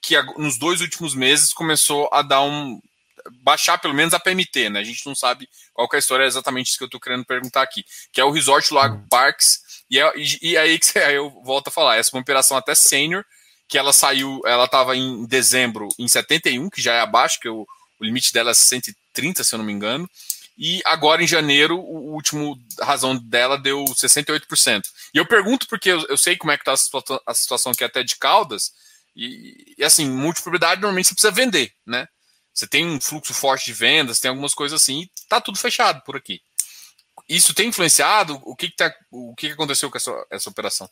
[0.00, 2.80] que nos dois últimos meses começou a dar um.
[3.42, 4.78] baixar pelo menos a PMT, né?
[4.78, 7.24] A gente não sabe qual é a história, é exatamente isso que eu estou querendo
[7.24, 9.08] perguntar aqui, que é o Resort Lago uhum.
[9.08, 12.22] Parks, e, é, e, e aí que aí eu volto a falar, essa é uma
[12.22, 13.24] operação até sênior,
[13.72, 17.66] que ela saiu, ela estava em dezembro em 71, que já é abaixo, que o,
[17.98, 20.06] o limite dela é 130, se eu não me engano,
[20.58, 24.82] e agora em janeiro, o último razão dela deu 68%.
[25.14, 27.72] E eu pergunto porque eu, eu sei como é que está a, situa a situação
[27.72, 28.72] aqui até de Caldas,
[29.16, 32.06] e, e assim, multipropriedade normalmente você precisa vender, né?
[32.52, 36.02] Você tem um fluxo forte de vendas, tem algumas coisas assim, e tá tudo fechado
[36.04, 36.42] por aqui.
[37.26, 38.38] Isso tem influenciado?
[38.44, 40.90] O que, que, tá, o que, que aconteceu com essa, essa operação?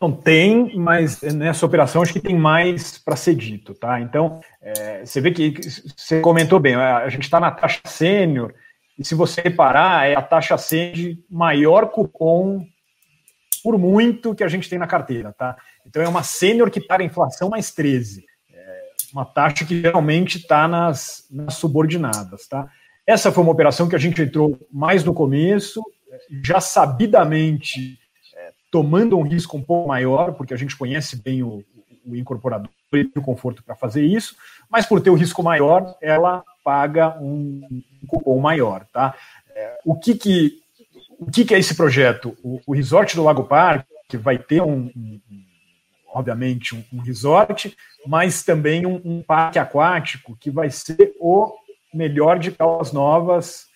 [0.00, 4.00] Não tem, mas nessa operação acho que tem mais para ser dito, tá?
[4.00, 5.54] Então, é, você vê que
[5.96, 8.54] você comentou bem, a gente está na taxa sênior,
[8.98, 12.66] e se você reparar, é a taxa sênior de maior cupom
[13.62, 15.56] por muito que a gente tem na carteira, tá?
[15.86, 18.24] Então é uma sênior que paga inflação mais 13.
[18.52, 18.82] É
[19.12, 22.68] uma taxa que geralmente está nas, nas subordinadas, tá?
[23.06, 25.82] Essa foi uma operação que a gente entrou mais no começo,
[26.42, 27.99] já sabidamente
[28.70, 31.64] tomando um risco um pouco maior, porque a gente conhece bem o,
[32.06, 34.36] o incorporador e o conforto para fazer isso,
[34.68, 39.14] mas por ter o risco maior, ela paga um, um cupom maior, tá?
[39.54, 40.60] É, o que que
[41.18, 42.34] o que, que é esse projeto?
[42.42, 45.20] O, o Resort do Lago Parque que vai ter um, um
[46.12, 51.54] obviamente um, um, resort, mas também um, um, parque aquático que vai ser o
[51.94, 53.66] melhor de Caldas Novas,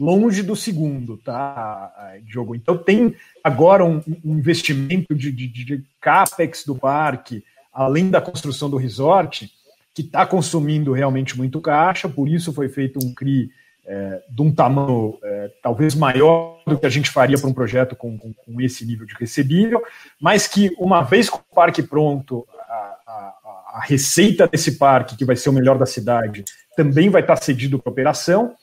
[0.00, 1.92] longe do segundo, tá,
[2.24, 2.54] Diogo?
[2.54, 8.78] Então tem agora um, investimento de, de, de capex do parque, além da construção do
[8.78, 9.52] resort,
[9.94, 13.50] que está consumindo realmente muito caixa, por isso foi feito um CRI
[13.86, 17.96] é, de um tamanho é, talvez maior do que a gente faria para um projeto
[17.96, 19.82] com, com, com, esse nível de recebível,
[20.20, 23.34] mas que uma vez com o parque pronto, a, a,
[23.74, 26.44] a, receita desse parque, que vai ser o melhor da cidade,
[26.76, 28.54] também vai estar cedido para operação,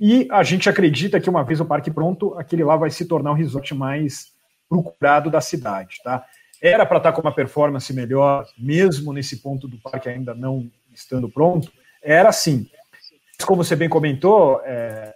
[0.00, 3.32] e a gente acredita que uma vez o parque pronto, aquele lá vai se tornar
[3.32, 4.32] o resort mais
[4.68, 6.24] procurado da cidade, tá?
[6.62, 11.28] Era para estar com uma performance melhor, mesmo nesse ponto do parque ainda não estando
[11.28, 11.72] pronto,
[12.02, 12.68] era sim.
[13.44, 15.14] Como você bem comentou, é,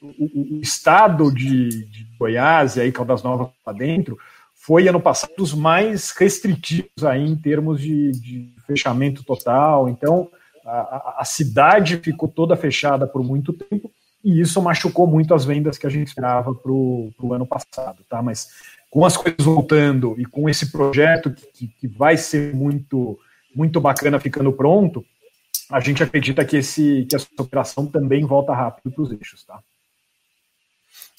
[0.00, 4.18] o, o, estado de, de, Goiás e aí Caldas Novas para dentro
[4.54, 9.88] foi ano passado dos mais restritivos aí em termos de, de fechamento total.
[9.88, 10.30] Então
[10.64, 13.90] a, a, cidade ficou toda fechada por muito tempo
[14.24, 18.22] e isso machucou muito as vendas que a gente esperava para o ano passado, tá?
[18.22, 18.48] Mas
[18.90, 23.18] com as coisas voltando e com esse projeto que, que vai ser muito,
[23.54, 25.04] muito bacana ficando pronto,
[25.70, 29.58] a gente acredita que, esse, que essa operação também volta rápido para os eixos, tá?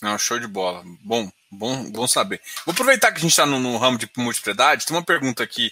[0.02, 0.84] Não, show de bola.
[1.02, 2.42] Bom, bom, bom saber.
[2.66, 4.86] Vou aproveitar que a gente está no, no, ramo de multiplicidade.
[4.86, 5.72] Tem uma pergunta aqui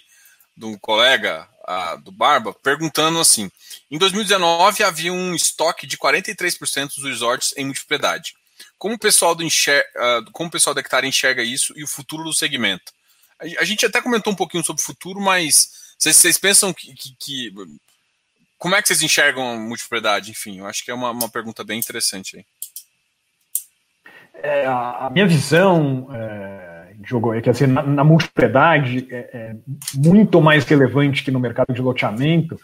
[0.55, 3.49] de um colega a, do Barba perguntando assim:
[3.89, 8.35] em 2019 havia um estoque de 43% dos resorts em multiplicidade.
[8.77, 9.83] Como o pessoal do enxer...
[9.95, 12.91] Uh, como o pessoal da Hectare enxerga isso e o futuro do segmento?
[13.39, 16.93] A, a gente até comentou um pouquinho sobre o futuro, mas vocês, vocês pensam que,
[16.95, 17.53] que, que,
[18.57, 20.31] Como é que vocês enxergam a multipropriedade?
[20.31, 22.45] Enfim, eu acho que é uma, uma pergunta bem interessante aí.
[24.33, 26.70] É, a, a, minha visão, é,
[27.01, 29.55] Diogo, é que assim, na, na multipropriedade é, é
[29.95, 32.59] muito mais relevante que no mercado de loteamento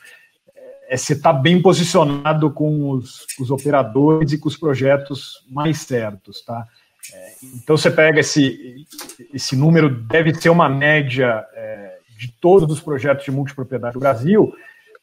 [0.89, 5.79] é você estar tá bem posicionado com os, os, operadores e com os projetos mais
[5.79, 6.65] certos, tá?
[7.13, 8.85] É, então você pega esse,
[9.33, 14.53] esse número, deve ser uma média é, de todos os projetos de multipropriedade do Brasil,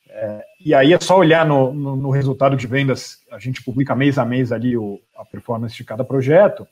[0.09, 3.97] é, e aí é só olhar no, no, no, resultado de vendas, a gente publica
[3.97, 6.67] mês a mês ali o, a performance de cada projeto.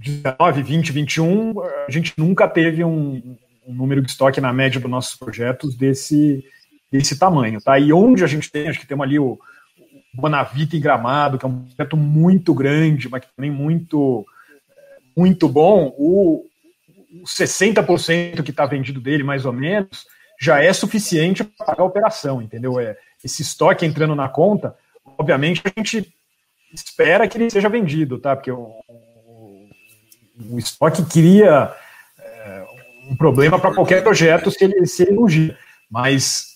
[0.00, 3.36] 19, 20, 21, a gente nunca teve um,
[3.66, 6.42] um número de estoque na média dos nossos projetos desse,
[6.90, 7.78] desse tamanho, tá?
[7.78, 9.32] E onde a gente tem, acho que temos ali o,
[10.14, 14.24] o Bonavita em Gramado, que é um projeto muito grande, mas também muito,
[15.14, 15.94] muito bom.
[15.98, 16.46] O,
[17.22, 20.06] o 60% que está vendido dele, mais ou menos,
[20.40, 22.80] já é suficiente para pagar a operação, entendeu?
[22.80, 24.74] É, esse estoque entrando na conta,
[25.18, 26.10] obviamente a gente
[26.72, 28.34] espera que ele seja vendido, tá?
[28.34, 28.72] Porque o,
[30.48, 31.72] o estoque cria
[32.18, 32.64] é,
[33.10, 35.56] um problema para qualquer projeto se ele, se ele.
[35.90, 36.50] Mas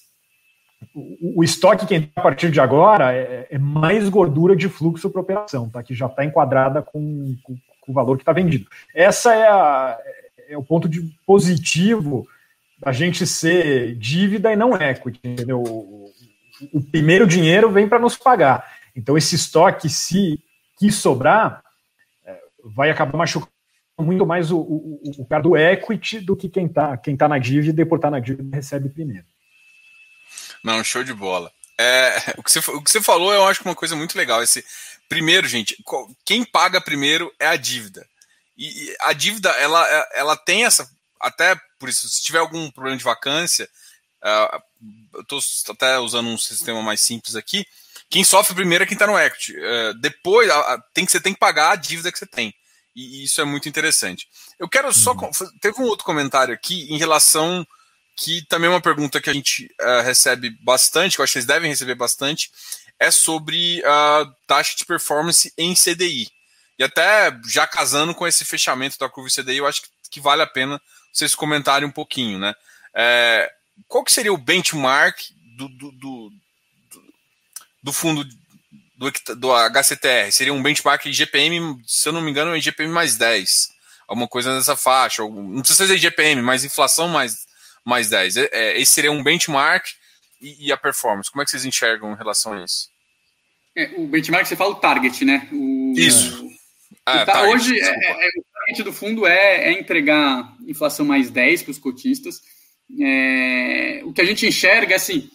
[0.95, 5.11] o, o estoque que entra a partir de agora é, é mais gordura de fluxo
[5.11, 5.83] para operação, tá?
[5.83, 8.67] que já está enquadrada com, com, com, o valor que está vendido.
[8.95, 9.99] Essa é, a,
[10.49, 12.27] é o ponto de positivo
[12.79, 15.63] da gente ser dívida e não equity, entendeu?
[15.63, 16.11] O,
[16.73, 18.65] o primeiro dinheiro vem para nos pagar.
[18.95, 20.39] Então, esse estoque, se
[20.79, 21.63] que sobrar,
[22.27, 23.54] é, vai acabar machucando
[23.99, 27.39] muito mais o, o, o cara do equity do que quem está quem tá na
[27.39, 29.27] dívida e por estar na dívida recebe primeiro.
[30.63, 31.53] Não, show de bola.
[31.79, 34.17] É, o, que você, o que você falou, eu acho que é uma coisa muito
[34.17, 34.43] legal.
[34.43, 34.65] Esse,
[35.09, 35.77] primeiro, gente,
[36.25, 38.07] quem paga primeiro é a dívida.
[38.57, 40.89] E a dívida, ela, ela tem essa.
[41.21, 43.69] Até por isso, se tiver algum problema de vacância,
[44.23, 44.63] uh,
[45.15, 47.67] eu estou até usando um sistema mais simples aqui.
[48.09, 49.57] Quem sofre primeiro é quem está no equity.
[49.57, 52.55] Uh, depois, uh, tem que, você tem que pagar a dívida que você tem.
[52.95, 54.29] E, isso é muito interessante.
[54.59, 55.13] Eu quero só.
[55.13, 55.31] Uhum.
[55.61, 57.67] Teve um outro comentário aqui em relação
[58.17, 61.39] que também é uma pergunta que a gente uh, recebe bastante, que eu acho que
[61.39, 62.51] vocês devem receber bastante,
[62.99, 66.31] é sobre a taxa de performance em CDI.
[66.79, 70.43] E até já casando com esse fechamento da curva CDI, eu acho que, que vale
[70.43, 70.81] a pena
[71.13, 72.55] vocês comentarem um pouquinho, né?
[72.95, 73.51] É,
[73.89, 75.17] qual que seria o benchmark
[75.57, 76.33] do, do, do,
[77.83, 78.25] do fundo
[79.11, 80.31] do, do HCTR?
[80.31, 83.69] Seria um benchmark IGPM, se eu não me engano, é IGPM mais 10.
[84.09, 87.47] alguma coisa nessa faixa, ou, não precisa ser GPM, mas inflação mais,
[87.85, 88.37] mais 10.
[88.37, 89.87] É, é, esse seria um benchmark
[90.41, 91.31] e, e, a performance.
[91.31, 92.89] Como é que vocês enxergam em relação a isso?
[93.77, 95.49] É, o benchmark você fala o target, né?
[95.53, 96.49] O, isso.
[97.07, 101.71] Ah, tá, hoje, é, é, o target do fundo é, entregar inflação mais 10 para
[101.71, 102.41] os cotistas.
[104.05, 105.31] o que a gente enxerga é assim,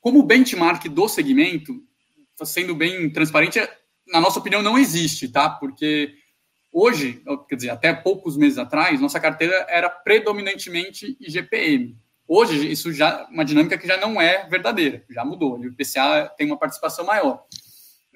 [0.00, 1.82] como benchmark do segmento,
[2.42, 3.60] sendo bem transparente,
[4.08, 5.48] na nossa opinião, não existe, tá?
[5.48, 6.14] Porque
[6.72, 11.96] hoje, quer dizer, até poucos meses atrás, nossa carteira era predominantemente IGPM.
[12.26, 15.58] Hoje, isso já uma dinâmica que já não é verdadeira, já mudou.
[15.58, 17.44] O IPCA tem uma participação maior.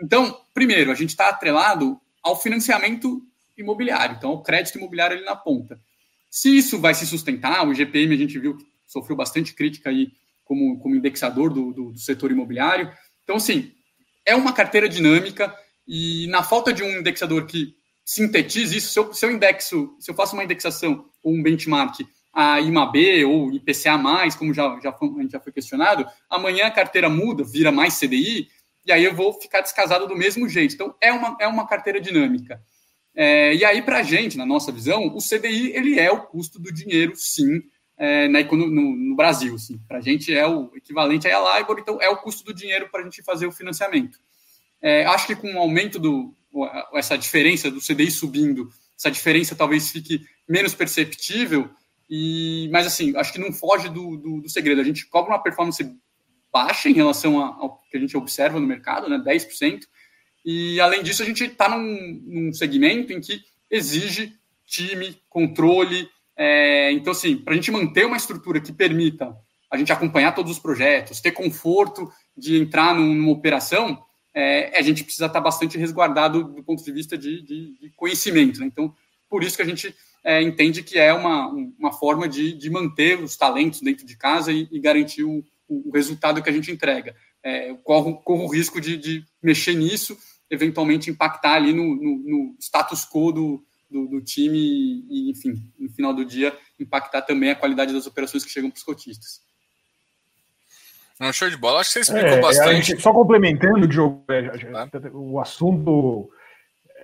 [0.03, 3.23] Então, primeiro, a gente está atrelado ao financiamento
[3.57, 5.81] imobiliário, então o crédito imobiliário ali na ponta.
[6.31, 10.13] Se isso vai se sustentar, o IGPM a gente viu que sofreu bastante crítica aí
[10.45, 12.91] como, como indexador do, do, do setor imobiliário.
[13.25, 13.73] Então, sim,
[14.29, 15.55] é uma carteira dinâmica
[15.87, 17.75] e na falta de um indexador que
[18.05, 22.01] sintetize isso, se eu, se eu indexo, se eu faço uma indexação ou um benchmark
[22.33, 23.99] a IMAB ou IPCA+,
[24.39, 28.49] como já, já, foi, já foi questionado, amanhã a carteira muda, vira mais CDI,
[28.87, 30.75] e aí eu vou ficar descasado do mesmo jeito.
[30.75, 32.63] Então, é uma, é uma carteira dinâmica.
[33.15, 36.61] É, e aí, para a gente, na nossa visão, o CDI ele é o custo
[36.61, 37.61] do dinheiro, sim,
[37.99, 39.55] é, na, no, no, Brasil.
[39.55, 39.79] Assim.
[39.89, 43.01] Para a gente é o equivalente a LIBOR, então é o custo do dinheiro para
[43.01, 44.19] a gente fazer o financiamento.
[44.81, 46.35] É, acho que com o aumento do
[46.95, 51.69] essa diferença do CDI subindo, essa diferença talvez fique menos perceptível,
[52.09, 54.81] e, mas assim, acho que não foge do, do, do segredo.
[54.81, 55.85] A gente cobra uma performance
[56.51, 59.83] baixa em relação ao que a gente observa no mercado, né, 10%,
[60.45, 64.33] e além disso a gente está num, num segmento em que exige
[64.65, 69.37] time, controle, é, então, assim, para a gente manter uma estrutura que permita
[69.69, 74.01] a gente acompanhar todos os projetos, ter conforto de entrar numa operação,
[74.33, 77.91] é, a gente precisa estar tá bastante resguardado do ponto de vista de, de, de
[77.97, 78.61] conhecimento.
[78.61, 78.67] Né?
[78.67, 78.95] Então,
[79.29, 79.93] por isso que a gente
[80.25, 84.53] é, entende que é uma, uma forma de, de manter os talentos dentro de casa
[84.53, 87.17] e, e garantir o, o, resultado que a gente entrega.
[87.43, 90.17] É, corro, corro o risco de, de mexer nisso,
[90.49, 95.89] eventualmente impactar ali no, no, no status quo do, do, do, time e, enfim, no
[95.91, 99.41] final do dia, impactar também a qualidade das operações que chegam para os cotistas.
[101.21, 102.87] Um show de bola, acho que você explicou é, bastante.
[102.87, 106.31] Gente, só complementando, Diogo, é, o assunto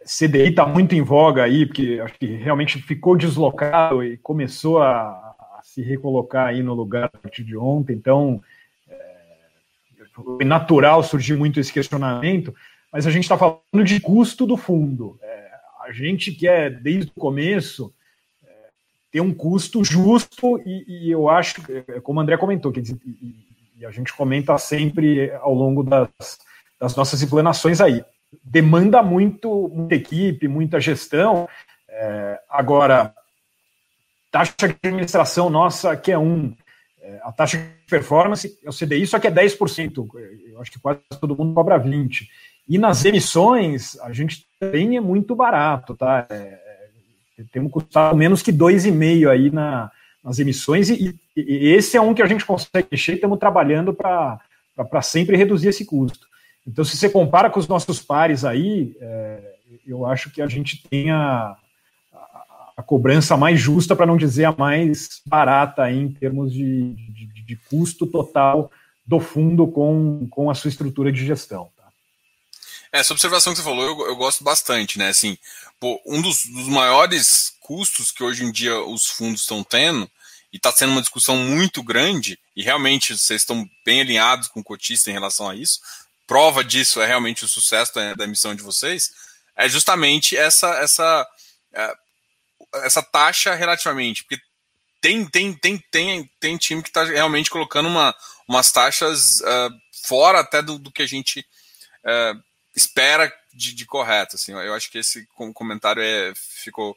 [0.04, 5.00] CDI está muito em voga aí, porque acho que realmente ficou deslocado e começou a,
[5.00, 8.40] a se recolocar aí no lugar a partir de ontem, então
[8.88, 8.94] é,
[10.12, 12.54] foi natural surgir muito esse questionamento,
[12.92, 15.18] mas a gente está falando de custo do fundo.
[15.84, 17.92] É, a gente quer, desde o começo,
[18.44, 18.50] é,
[19.12, 23.44] ter um custo justo e, e, eu acho, é, como o André comentou, e,
[23.78, 26.08] e, a gente comenta sempre ao longo das,
[26.80, 28.02] das nossas explanações aí,
[28.42, 31.48] demanda muito, muita equipe, muita gestão.
[31.88, 33.14] É, agora,
[34.30, 36.54] taxa de administração nossa, que é um,
[37.00, 40.08] é, a taxa de performance é o CDI, só que é 10%.
[40.46, 42.26] Eu acho que quase todo mundo cobra 20%.
[42.66, 46.26] E nas emissões, a gente também é muito barato, tá?
[46.30, 46.34] É,
[47.38, 49.90] é temos custado menos que 2,5 aí na,
[50.22, 53.92] nas emissões, e, e, esse é um que a gente consegue mexer e estamos trabalhando
[53.92, 56.26] para sempre reduzir esse custo.
[56.66, 59.54] Então, se você compara com os nossos pares aí, é,
[59.86, 61.56] eu acho que a gente tem a,
[62.12, 66.94] a, a cobrança mais justa, para não dizer a mais barata aí, em termos de,
[66.94, 68.70] de, de custo total
[69.06, 71.68] do fundo com, com a sua estrutura de gestão.
[72.94, 75.08] Essa observação que você falou, eu, eu gosto bastante, né?
[75.08, 75.36] Assim,
[75.80, 80.08] pô, um dos, dos, maiores custos que hoje em dia os fundos estão tendo,
[80.52, 84.64] e está sendo uma discussão muito grande, e realmente vocês estão bem alinhados com o
[84.64, 85.80] cotista em relação a isso,
[86.24, 89.10] prova disso é realmente o sucesso da, da emissão de vocês,
[89.56, 91.28] é justamente essa, essa,
[91.72, 91.94] é,
[92.74, 94.40] essa taxa relativamente, porque
[95.00, 98.14] tem, tem, tem, tem, tem time que está realmente colocando uma,
[98.46, 101.40] umas taxas uh, fora até do, do que a gente
[102.04, 104.36] uh, espera de, de, correto.
[104.36, 106.96] Assim, eu acho que esse comentário é, ficou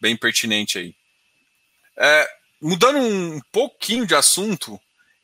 [0.00, 0.94] bem pertinente aí.
[1.96, 2.28] É,
[2.60, 4.80] mudando um pouquinho de assunto,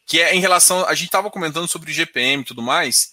[0.07, 0.85] que é em relação.
[0.87, 3.13] A gente estava comentando sobre GPM e tudo mais,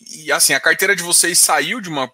[0.00, 2.10] e assim, a carteira de vocês saiu de uma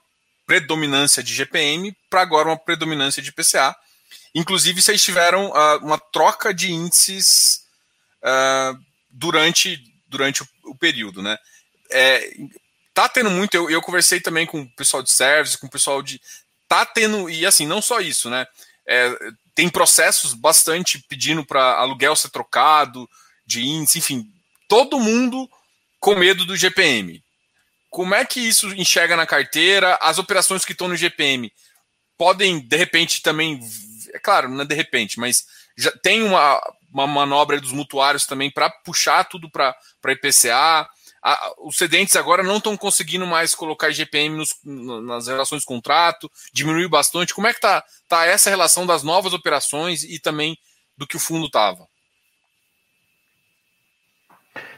[0.46, 3.74] predominância de GPM para agora uma predominância de PCA.
[4.34, 7.64] Inclusive, vocês tiveram uh, uma troca de índices
[8.22, 8.78] uh,
[9.10, 11.36] durante, durante o, o período, né?
[11.90, 12.30] É,
[12.94, 13.54] tá tendo muito.
[13.54, 16.20] Eu, eu conversei também com o pessoal de service, com o pessoal de.
[16.68, 18.46] Tá tendo, e assim, não só isso, né?
[18.86, 19.14] É,
[19.54, 23.08] tem processos bastante pedindo para aluguel ser trocado,
[23.46, 24.26] de índice, enfim,
[24.68, 25.48] todo mundo
[26.00, 27.22] com medo do GPM.
[27.90, 29.98] Como é que isso enxerga na carteira?
[30.00, 31.52] As operações que estão no GPM
[32.16, 33.60] podem, de repente, também
[34.12, 35.44] é claro, não é de repente, mas
[35.76, 36.60] já tem uma,
[36.92, 39.76] uma manobra dos mutuários também para puxar tudo para
[40.06, 40.88] IPCA.
[41.22, 44.54] A, os cedentes agora não estão conseguindo mais colocar IGPM nos,
[45.04, 47.34] nas relações de contrato, diminuiu bastante.
[47.34, 50.56] Como é que tá, tá essa relação das novas operações e também
[50.96, 51.86] do que o fundo estava?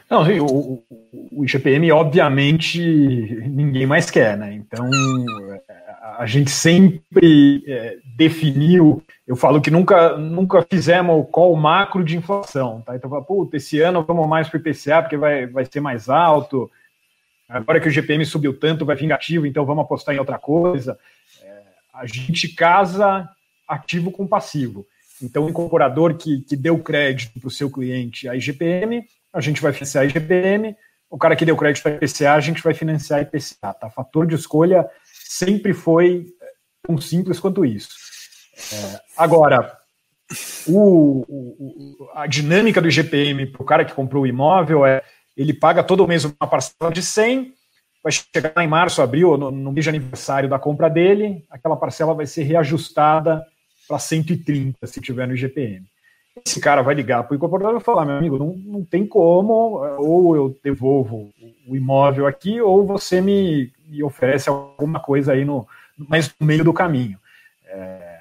[0.09, 0.83] Não, o,
[1.31, 4.53] o IGPM, obviamente, ninguém mais quer, né?
[4.53, 4.87] Então,
[6.17, 12.15] a gente sempre é, definiu, eu falo que nunca, nunca fizemos o call macro de
[12.15, 12.95] inflação, tá?
[12.95, 16.69] Então, puta, esse ano vamos mais para o IPCA porque vai, vai ser mais alto,
[17.49, 20.97] agora que o IGPM subiu tanto, vai vingativo, então vamos apostar em outra coisa.
[21.41, 21.61] É,
[21.93, 23.27] a gente casa
[23.67, 24.85] ativo com passivo.
[25.21, 29.03] Então, o incorporador que, que deu crédito para o seu cliente a IGPM,
[29.33, 30.75] a gente vai financiar a IGPM,
[31.09, 33.73] o cara que deu crédito a IPCA, a gente vai financiar a IPCA.
[33.73, 33.89] Tá?
[33.89, 36.27] Fator de escolha sempre foi
[36.85, 38.04] tão simples quanto isso.
[38.73, 39.77] É, agora,
[40.67, 45.03] o, o, a dinâmica do IGPM para o cara que comprou o imóvel é
[45.35, 47.53] ele paga todo mês uma parcela de 100,
[48.01, 52.13] vai chegar em março, abril, no, no mês de aniversário da compra dele, aquela parcela
[52.13, 53.45] vai ser reajustada
[53.87, 55.85] para 130 se tiver no IGPM
[56.43, 59.53] esse cara vai ligar para o incorporador e falar, meu amigo, não, não tem como,
[59.97, 61.31] ou eu devolvo
[61.67, 65.65] o imóvel aqui, ou você me, me oferece alguma coisa aí no,
[65.97, 67.17] mais no meio do caminho.
[67.67, 68.14] É,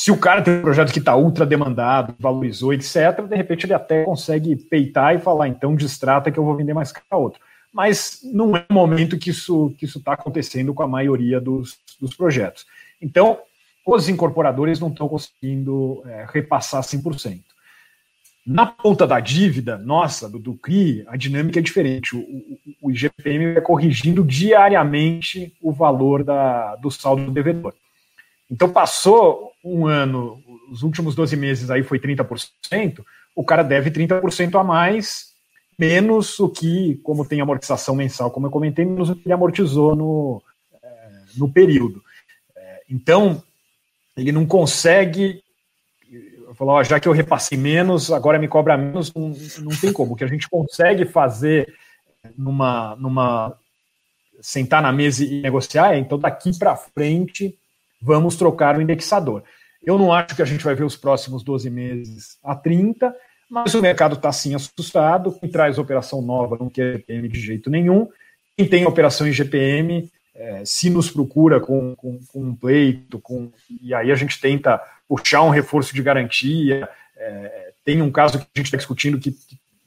[0.00, 3.74] se o cara tem um projeto que está ultra demandado, valorizou, etc., de repente ele
[3.74, 7.38] até consegue peitar e falar, então distrata que eu vou vender mais caro a outro.
[7.70, 12.14] Mas não é o momento que isso que está acontecendo com a maioria dos, dos
[12.14, 12.64] projetos.
[12.98, 13.40] Então,
[13.84, 17.42] os incorporadores não estão conseguindo é, repassar 100%.
[18.46, 22.16] Na ponta da dívida, nossa, do, do CRI, a dinâmica é diferente.
[22.16, 27.74] O, o, o IGPM vai corrigindo diariamente o valor da, do saldo do devedor.
[28.50, 34.58] Então, passou um ano, os últimos 12 meses aí foi 30%, o cara deve 30%
[34.58, 35.30] a mais,
[35.78, 39.94] menos o que, como tem amortização mensal, como eu comentei, menos o que ele amortizou
[39.94, 40.42] no,
[40.82, 40.88] é,
[41.36, 42.02] no período.
[42.56, 43.42] É, então,
[44.16, 45.42] ele não consegue
[46.54, 50.12] falou, ó, já que eu repassei menos, agora me cobra menos, não, não tem como.
[50.12, 51.72] O que a gente consegue fazer
[52.36, 53.56] numa, numa
[54.40, 57.56] sentar na mesa e negociar é, então daqui para frente
[58.00, 59.42] vamos trocar o indexador.
[59.82, 63.14] Eu não acho que a gente vai ver os próximos 12 meses a 30,
[63.48, 67.70] mas o mercado está sim assustado, quem traz operação nova não quer GPM de jeito
[67.70, 68.08] nenhum,
[68.56, 73.52] quem tem operação em GPM é, se nos procura com, com, com, um pleito, com,
[73.82, 76.88] e aí a gente tenta puxar um reforço de garantia.
[77.16, 79.36] É, tem um caso que a gente está discutindo que,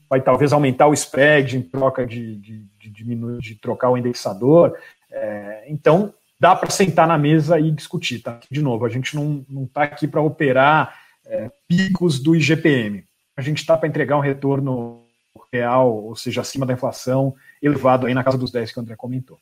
[0.09, 4.77] vai talvez aumentar o spread em troca de, de, de diminuir, de trocar o indexador.
[5.09, 6.13] É, então,
[6.43, 8.19] dá para sentar na mesa e discutir.
[8.19, 8.37] Tá?
[8.51, 13.05] De novo, a gente não está aqui para operar é, picos do IGPM.
[13.37, 15.05] A gente está para entregar um retorno
[15.53, 18.95] real, ou seja, acima da inflação, elevado aí na casa dos 10 que o André
[18.97, 19.39] comentou.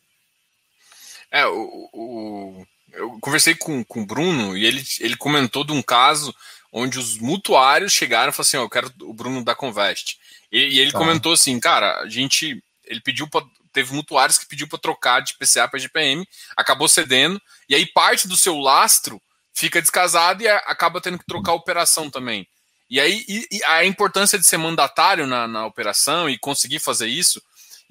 [1.32, 5.82] É, o, o, eu conversei com, com o Bruno e ele, ele comentou de um
[5.82, 6.36] caso
[6.72, 10.20] onde os mutuários chegaram e falaram assim: oh, eu quero o Bruno da Convest.
[10.52, 11.00] E, e ele tá.
[11.00, 12.64] comentou assim, cara, a gente.
[12.86, 13.44] Ele pediu para.
[13.72, 18.28] Teve mutuários que pediu para trocar de PCA para GPM, acabou cedendo, e aí parte
[18.28, 19.22] do seu lastro
[19.54, 22.48] fica descasado e acaba tendo que trocar a operação também.
[22.90, 27.08] E aí e, e a importância de ser mandatário na, na operação e conseguir fazer
[27.08, 27.42] isso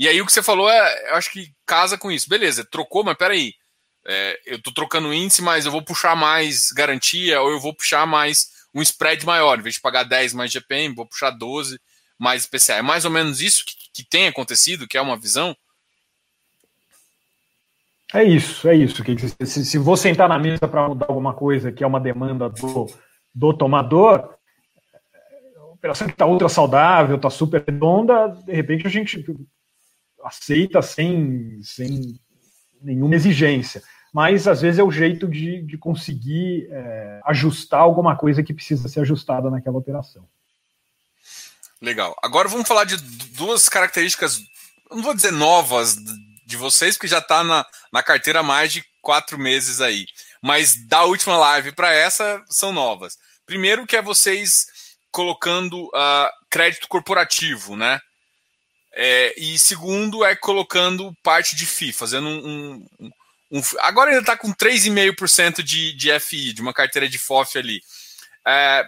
[0.01, 2.27] e aí o que você falou é, eu acho que casa com isso.
[2.27, 3.53] Beleza, trocou, mas peraí.
[4.07, 8.07] É, eu tô trocando índice, mas eu vou puxar mais garantia ou eu vou puxar
[8.07, 9.59] mais um spread maior.
[9.59, 11.79] Em vez de pagar 10 mais GPM, vou puxar 12
[12.19, 12.77] mais PCA.
[12.77, 15.55] É mais ou menos isso que, que tem acontecido, que é uma visão?
[18.13, 19.03] É isso, é isso.
[19.45, 22.87] Se, se vou sentar na mesa para mudar alguma coisa que é uma demanda do,
[23.33, 24.35] do tomador,
[25.57, 29.25] a operação que está ultra saudável, está super redonda, de repente a gente
[30.25, 32.21] aceita sem, sem
[32.83, 33.83] nenhuma exigência.
[34.13, 38.89] Mas às vezes é o jeito de, de conseguir é, ajustar alguma coisa que precisa
[38.89, 40.27] ser ajustada naquela operação.
[41.81, 42.17] Legal.
[42.21, 42.97] Agora vamos falar de
[43.37, 44.43] duas características,
[44.91, 45.97] não vou dizer novas
[46.51, 50.07] de vocês, porque já está na, na carteira há mais de quatro meses aí.
[50.43, 53.17] Mas da última live para essa são novas.
[53.47, 54.67] Primeiro que é vocês
[55.11, 58.01] colocando uh, crédito corporativo, né?
[58.93, 62.87] É, e segundo é colocando parte de FI, fazendo um.
[63.01, 63.11] um,
[63.53, 67.81] um agora ele está com 3,5% de, de FI, de uma carteira de FOF ali.
[68.47, 68.85] É,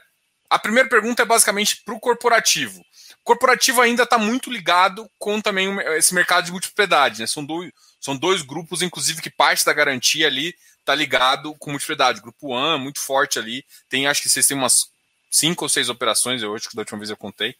[0.50, 2.84] a primeira pergunta é basicamente para o corporativo.
[3.24, 7.20] Corporativo ainda está muito ligado com também esse mercado de multipropriedade.
[7.20, 7.26] Né?
[7.26, 7.70] São, dois,
[8.00, 10.54] são dois grupos, inclusive, que parte da garantia ali
[10.84, 12.20] tá ligado com multiplicidade.
[12.20, 13.64] Grupo One, muito forte ali.
[13.88, 14.90] Tem, acho que vocês têm umas
[15.30, 17.56] cinco ou seis operações, eu acho que da última vez eu contei,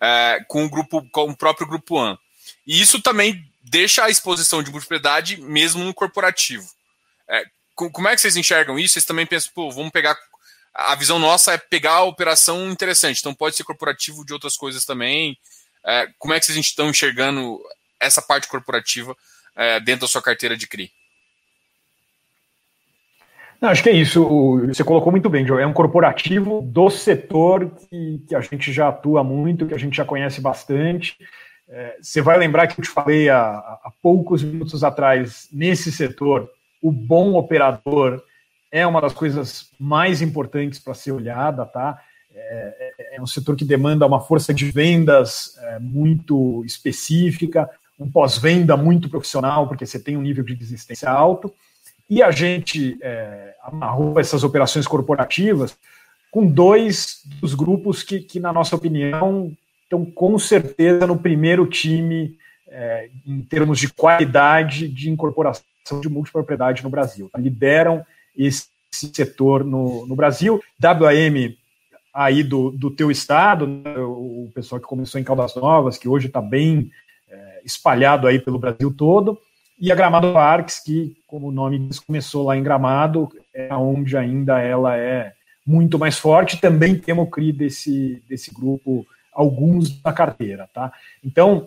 [0.00, 2.18] é, com o grupo, com o próprio Grupo One.
[2.66, 6.68] E isso também deixa a exposição de multiplicidade mesmo no corporativo.
[7.28, 7.44] É,
[7.74, 8.94] como é que vocês enxergam isso?
[8.94, 10.16] Vocês também pensam, pô, vamos pegar.
[10.74, 14.84] A visão nossa é pegar a operação interessante, então pode ser corporativo de outras coisas
[14.84, 15.36] também.
[15.84, 17.58] É, como é que vocês estão enxergando
[17.98, 19.16] essa parte corporativa
[19.56, 20.90] é, dentro da sua carteira de CRI?
[23.60, 24.58] Não, acho que é isso.
[24.68, 25.60] Você colocou muito bem, Joe.
[25.60, 29.96] É um corporativo do setor que, que, a gente já atua muito, que a gente
[29.96, 31.16] já conhece bastante.
[31.68, 36.50] É, você vai lembrar que eu te falei há, há poucos minutos atrás, nesse setor,
[36.80, 38.22] o bom operador
[38.70, 42.00] é uma das coisas mais importantes para ser olhada, tá?
[42.32, 47.68] É, é, é, um setor que demanda uma força de vendas é, muito específica,
[47.98, 51.52] um pós-venda muito profissional, porque você tem um nível de desistência alto.
[52.08, 55.76] E a gente é, amarrou essas operações corporativas
[56.30, 59.52] com dois dos grupos que, que na nossa opinião,
[59.82, 65.64] estão com certeza no primeiro time é, em termos de qualidade de incorporação
[66.00, 67.28] de multipropriedade no Brasil.
[67.36, 68.06] Lideram
[68.36, 70.60] esse setor no, no Brasil.
[70.78, 71.56] WM
[72.12, 76.26] aí do, do teu estado, né, o pessoal que começou em Caldas Novas, que hoje
[76.26, 76.90] está bem
[77.28, 79.38] é, espalhado aí pelo Brasil todo,
[79.78, 84.16] e a Gramado Parks, que, como o nome diz, começou lá em Gramado, é onde
[84.16, 85.32] ainda ela é
[85.66, 86.60] muito mais forte.
[86.60, 90.68] Também temos o CRI desse, desse grupo, alguns na carteira.
[90.74, 90.92] Tá?
[91.24, 91.66] Então,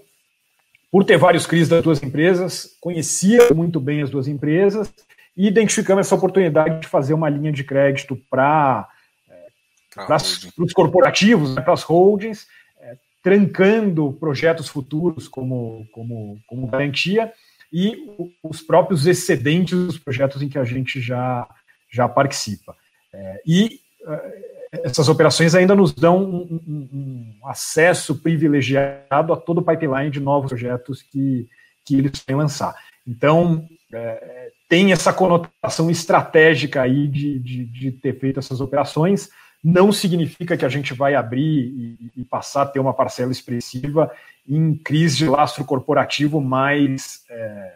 [0.91, 4.93] por ter vários CRIs das duas empresas, conhecia muito bem as duas empresas
[5.35, 8.87] e identificamos essa oportunidade de fazer uma linha de crédito para
[9.29, 10.15] é,
[10.57, 12.47] os corporativos, né, para as holdings,
[12.79, 17.31] é, trancando projetos futuros como, como, como garantia
[17.71, 18.07] e
[18.43, 21.47] os próprios excedentes dos projetos em que a gente já,
[21.91, 22.75] já participa.
[23.11, 24.53] É, e é,
[24.83, 30.19] essas operações ainda nos dão um, um, um, acesso privilegiado a todo o pipeline de
[30.19, 31.47] novos projetos que,
[31.83, 32.75] que eles vão lançar.
[33.07, 39.29] Então, é, tem essa conotação estratégica aí de, de, de, ter feito essas operações.
[39.63, 44.11] Não significa que a gente vai abrir e, e passar a ter uma parcela expressiva
[44.49, 47.73] em crise de lastro corporativo mais é,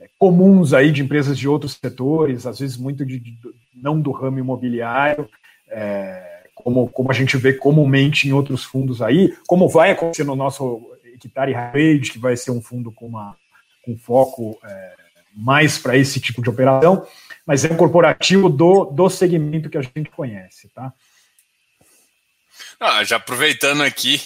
[0.00, 3.38] é, comuns aí de empresas de outros setores, às vezes muito de, de
[3.72, 5.28] não do ramo imobiliário,
[5.68, 10.34] é, como, como a gente vê comumente em outros fundos aí, como vai acontecer no
[10.34, 10.82] nosso
[11.14, 13.36] Hectare Rage, que vai ser um fundo com, uma,
[13.84, 14.99] com foco é,
[15.40, 17.06] mais para esse tipo de operação,
[17.46, 20.92] mas é um corporativo do, do segmento que a gente conhece, tá?
[22.78, 24.20] Ah, já aproveitando aqui,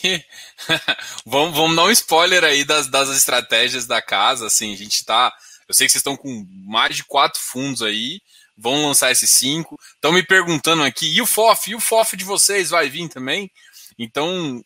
[1.26, 4.46] vamos, vamos dar um spoiler aí das, das estratégias da casa.
[4.46, 5.32] Assim, a gente tá.
[5.68, 8.20] Eu sei que vocês estão com mais de quatro fundos aí,
[8.56, 9.76] vão lançar esses cinco.
[9.94, 11.70] Estão me perguntando aqui, e o FOF?
[11.70, 13.50] E o FOF de vocês vai vir também?
[13.98, 14.64] Então,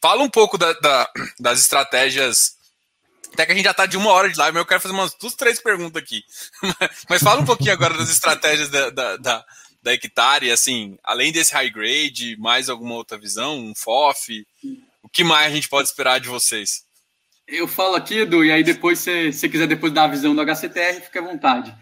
[0.00, 2.56] fala um pouco da, da, das estratégias.
[3.38, 4.92] Até que a gente já está de uma hora de live, mas eu quero fazer
[4.92, 6.24] umas duas, três perguntas aqui.
[7.08, 9.44] mas fala um pouquinho agora das estratégias da, da, da
[9.80, 14.44] da hectare, assim, além desse high grade, mais alguma outra visão, um FOF?
[15.04, 16.84] O que mais a gente pode esperar de vocês?
[17.46, 20.40] Eu falo aqui, Edu, e aí depois, se você quiser depois dar a visão do
[20.42, 21.72] HCTR, fica à vontade.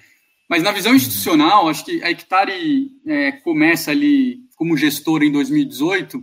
[0.46, 6.22] Mas na visão institucional, acho que a Hectare é, começa ali como gestora em 2018,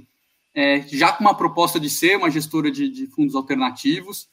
[0.54, 4.32] é, já com uma proposta de ser uma gestora de, de fundos alternativos.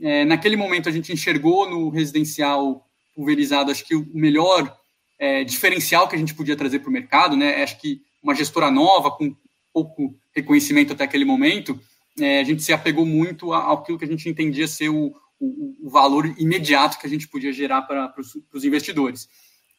[0.00, 4.76] É, naquele momento, a gente enxergou no residencial pulverizado, acho que o melhor
[5.18, 7.62] é, diferencial que a gente podia trazer para o mercado, né?
[7.62, 9.34] Acho que uma gestora nova, com
[9.72, 11.78] pouco reconhecimento até aquele momento,
[12.18, 15.90] é, a gente se apegou muito àquilo que a gente entendia ser o, o, o
[15.90, 18.14] valor imediato que a gente podia gerar para
[18.52, 19.28] os investidores.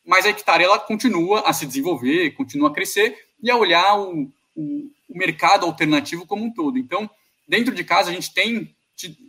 [0.05, 4.31] Mas a Hectare ela continua a se desenvolver, continua a crescer e a olhar o,
[4.55, 6.77] o, mercado alternativo como um todo.
[6.77, 7.09] Então,
[7.47, 8.75] dentro de casa, a gente tem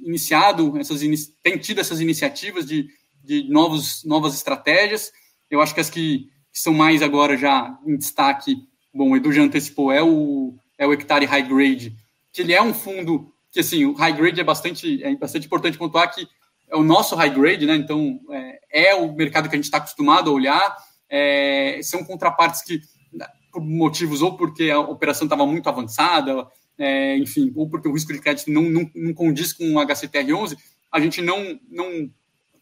[0.02, 1.00] iniciado essas
[1.42, 2.88] tem tido essas iniciativas de,
[3.22, 5.12] de novos, novas estratégias
[5.50, 8.56] eu acho que as que, que são mais agora já em destaque,
[8.92, 11.96] bom, o Edu já antecipou, é o, é o Hectare High Grade,
[12.32, 15.78] que ele é um fundo que, assim, o High Grade é bastante, é bastante importante
[15.78, 16.28] pontuar que
[16.68, 17.76] é o nosso High Grade, né?
[17.76, 20.76] Então, é, é o mercado que a gente está acostumado a olhar,
[21.08, 22.80] é, são contrapartes que,
[23.50, 26.46] por motivos ou porque a operação estava muito avançada,
[26.78, 30.56] é, enfim, ou porque o risco de crédito não, não, não condiz com o HCTR11,
[30.90, 32.10] a gente não, não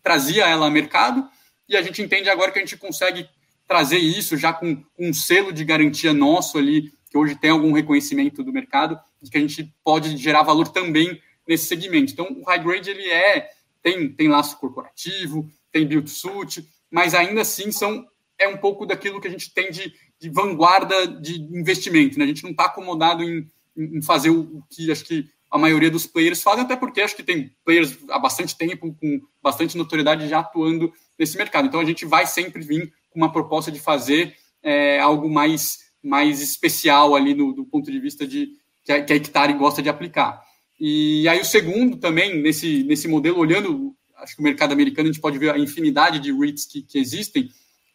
[0.03, 1.29] trazia ela a mercado,
[1.69, 3.29] e a gente entende agora que a gente consegue
[3.67, 8.43] trazer isso já com, um selo de garantia nosso ali, que hoje tem algum reconhecimento
[8.43, 12.13] do mercado, de que a gente pode gerar valor também nesse segmento.
[12.13, 13.51] Então, o high grade ele é
[13.83, 18.07] tem tem laço corporativo, tem build suit, mas ainda assim são
[18.39, 22.19] é um pouco daquilo que a gente tem de, de vanguarda de investimento.
[22.19, 22.25] Né?
[22.25, 26.07] A gente não está acomodado em, em fazer o, que acho que a maioria dos
[26.07, 30.41] players fazem, até porque acho que tem players há bastante tempo, com bastante notoriedade já
[30.41, 31.69] atuando nesse mercado.
[31.69, 36.43] Então a gente vai sempre vir com uma proposta de fazer é, algo mais, mais
[36.43, 38.51] especial ali no, do ponto de vista de
[38.85, 40.43] que a, que a Hectare gosta de aplicar.
[40.79, 45.13] E aí o segundo também, nesse, nesse modelo, olhando, acho que o mercado americano, a
[45.13, 47.49] gente pode ver a infinidade de REITs que, que existem,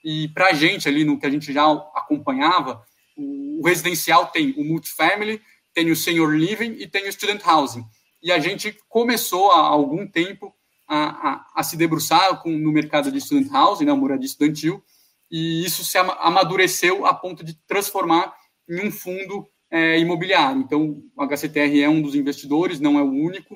[0.04, 2.84] e para a gente ali, no que a gente já acompanhava,
[3.16, 5.40] o residencial tem o multifamily,
[5.74, 7.84] tem o senior living e tem o student housing.
[8.22, 10.54] E a gente começou há algum tempo
[10.88, 14.84] a, a, a se debruçar com, no mercado de student housing, né, moradia estudantil,
[15.32, 18.34] e isso se amadureceu a ponto de transformar
[18.70, 20.62] em um fundo é, imobiliário.
[20.62, 23.56] Então, o HCTR é um dos investidores, não é o único,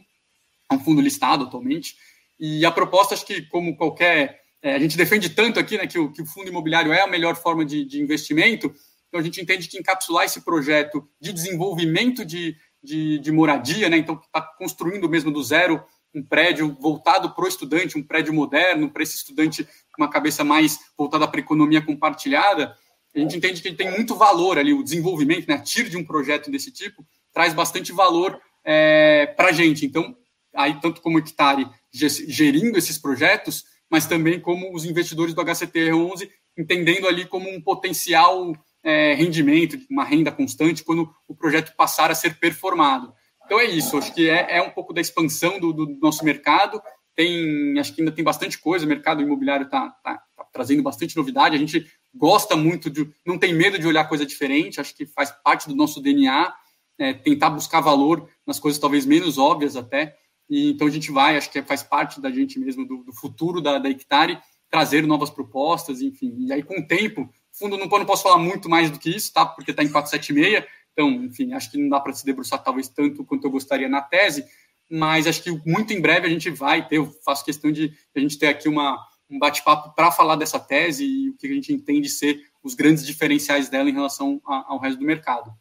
[0.71, 1.95] é um fundo listado atualmente.
[2.39, 4.41] E a proposta, acho que, como qualquer.
[4.61, 7.07] É, a gente defende tanto aqui né, que, o, que o fundo imobiliário é a
[7.07, 8.73] melhor forma de, de investimento,
[9.07, 13.97] então a gente entende que encapsular esse projeto de desenvolvimento de, de, de moradia, né,
[13.97, 15.83] então está construindo mesmo do zero
[16.13, 20.43] um prédio voltado para o estudante, um prédio moderno, para esse estudante com uma cabeça
[20.45, 22.73] mais voltada para a economia compartilhada,
[23.15, 26.03] a gente entende que tem muito valor ali, o desenvolvimento, né, a TIR de um
[26.03, 29.85] projeto desse tipo, traz bastante valor é, para a gente.
[29.85, 30.15] Então,
[30.53, 37.07] aí tanto como Hectare gerindo esses projetos, mas também como os investidores do HCTR11 entendendo
[37.07, 38.53] ali como um potencial
[38.85, 43.11] é, rendimento, uma renda constante quando o projeto passar a ser performado.
[43.43, 46.79] Então é isso, acho que é, é um pouco da expansão do, do, nosso mercado.
[47.15, 51.17] Tem, acho que ainda tem bastante coisa, o mercado imobiliário está tá, tá trazendo bastante
[51.17, 51.55] novidade.
[51.55, 55.31] A gente gosta muito de, não tem medo de olhar coisa diferente, acho que faz
[55.31, 56.53] parte do nosso DNA,
[56.99, 60.15] é, tentar buscar valor nas coisas talvez menos óbvias até.
[60.47, 63.61] E, então a gente vai, acho que faz parte da gente mesmo, do, do futuro
[63.61, 64.37] da, da Hectare,
[64.69, 66.35] trazer novas propostas, enfim.
[66.37, 69.31] E aí, com o tempo, fundo não, não posso falar muito mais do que isso,
[69.33, 69.45] tá?
[69.45, 73.25] Porque está em 476, então, enfim, acho que não dá para se debruçar talvez tanto
[73.25, 74.45] quanto eu gostaria na tese,
[74.89, 78.19] mas acho que muito em breve a gente vai ter, eu faço questão de a
[78.19, 78.97] gente ter aqui uma,
[79.29, 83.05] um bate-papo para falar dessa tese e o que a gente entende ser os grandes
[83.05, 85.51] diferenciais dela em relação a, ao resto do mercado.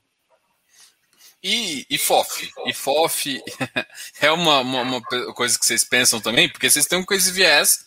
[1.43, 2.51] E, e FOF?
[2.65, 3.43] E FOF
[4.21, 5.03] é uma, uma, uma,
[5.35, 7.85] coisa que vocês pensam também, porque vocês têm um esse viés,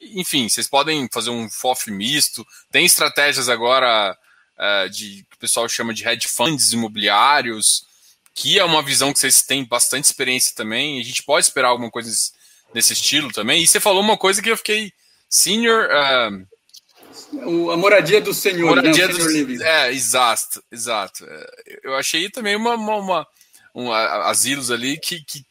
[0.00, 4.16] enfim, vocês podem fazer um FOF misto, tem estratégias agora
[4.58, 7.86] uh, de que o pessoal chama de hedge funds imobiliários,
[8.34, 11.00] que é uma visão que vocês têm bastante experiência também.
[11.00, 12.10] A gente pode esperar alguma coisa
[12.74, 13.62] nesse estilo também.
[13.62, 14.92] E você falou uma coisa que eu fiquei
[15.28, 15.88] senior.
[15.88, 16.46] Uh,
[17.48, 19.14] o, a moradia do senhor, né, moradia né?
[19.14, 19.62] do, living.
[19.62, 21.24] É, exato, exato.
[21.24, 23.26] É, eu achei também uma, uma, uma
[23.74, 25.44] um asilos ali que, que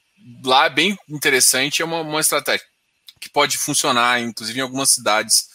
[0.44, 2.66] lá é bem interessante, é uma, uma estratégia
[3.20, 5.50] que pode funcionar, inclusive em algumas cidades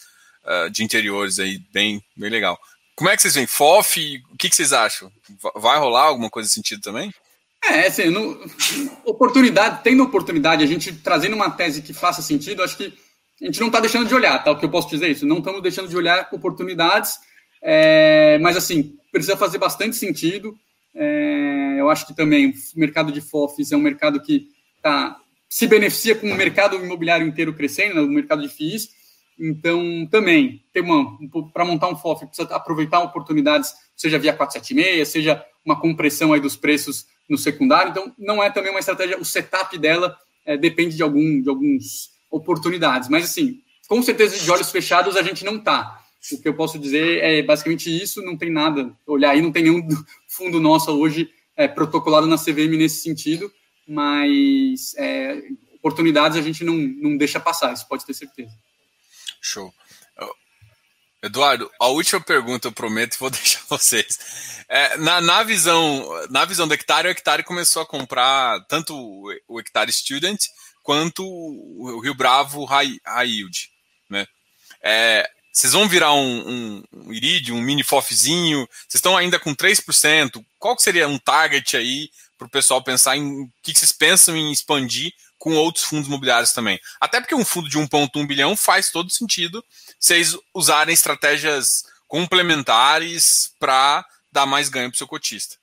[0.45, 2.59] uh, de interiores aí, bem, bem legal.
[2.95, 3.47] Como é que vocês veem?
[3.47, 5.11] FOF, o que, que vocês acham?
[5.55, 7.13] Vai rolar alguma coisa nesse sentido também?
[7.63, 8.43] É, assim, no,
[9.05, 12.93] oportunidade, tendo oportunidade, a gente trazendo uma tese que faça sentido, acho que
[13.41, 14.51] a gente não está deixando de olhar, tá?
[14.51, 17.19] O que eu posso dizer é isso, não estamos deixando de olhar oportunidades,
[17.61, 20.57] é, mas assim, precisa fazer bastante sentido.
[20.93, 24.47] É, eu acho que também o mercado de FOFs é um mercado que
[24.81, 25.17] tá,
[25.51, 28.89] se beneficia com o mercado imobiliário inteiro crescendo, né, o mercado de FIIs,
[29.37, 30.63] então, também,
[31.51, 36.55] para montar um FOF, precisa aproveitar oportunidades, seja via 476, seja uma compressão aí dos
[36.55, 37.89] preços no secundário.
[37.89, 40.15] Então, não é também uma estratégia, o setup dela
[40.45, 43.09] é, depende de, algum, de algumas oportunidades.
[43.09, 45.99] Mas, assim, com certeza, de olhos fechados, a gente não está.
[46.31, 48.95] O que eu posso dizer é basicamente isso, não tem nada.
[49.07, 49.81] Olhar aí, não tem nenhum
[50.29, 53.51] fundo nosso hoje é, protocolado na CVM nesse sentido,
[53.91, 55.41] mas é,
[55.73, 58.51] oportunidades a gente não, não deixa passar, isso pode ter certeza.
[59.41, 59.73] Show.
[61.23, 64.63] Eduardo, a última pergunta eu prometo e vou deixar vocês.
[64.67, 68.95] É, na, na, visão, na visão do Hectare, o Hectare começou a comprar tanto
[69.47, 70.39] o Hectare Student
[70.81, 73.69] quanto o Rio Bravo High, High Yield.
[74.09, 74.25] Né?
[74.81, 79.53] É, vocês vão virar um, um, um Iridium, um mini FOFzinho, vocês estão ainda com
[79.53, 80.43] 3%.
[80.57, 82.09] Qual que seria um target aí
[82.41, 86.53] para o pessoal pensar em o que vocês pensam em expandir com outros fundos imobiliários
[86.53, 86.79] também.
[86.99, 89.63] Até porque um fundo de 1,1 bilhão faz todo sentido
[89.99, 95.55] vocês usarem estratégias complementares para dar mais ganho para o seu cotista.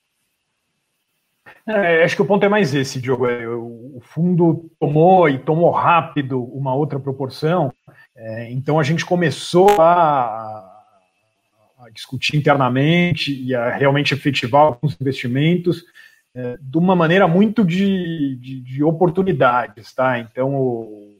[1.67, 3.27] É, acho que o ponto é mais esse, Diogo.
[3.27, 7.73] É, o fundo tomou e tomou rápido uma outra proporção,
[8.15, 10.25] é, então a gente começou a,
[11.81, 15.85] a, discutir internamente e a realmente efetivar alguns investimentos
[16.35, 20.19] é, de uma maneira muito de, de, de, oportunidades, tá?
[20.19, 21.17] Então, o,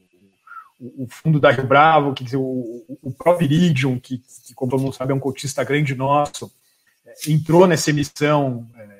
[0.79, 4.93] o, fundo da Rio Bravo, que o, o próprio Iridium, que, que, como todo mundo
[4.93, 6.51] sabe, é um cotista grande nosso,
[7.05, 8.99] é, entrou nessa emissão é,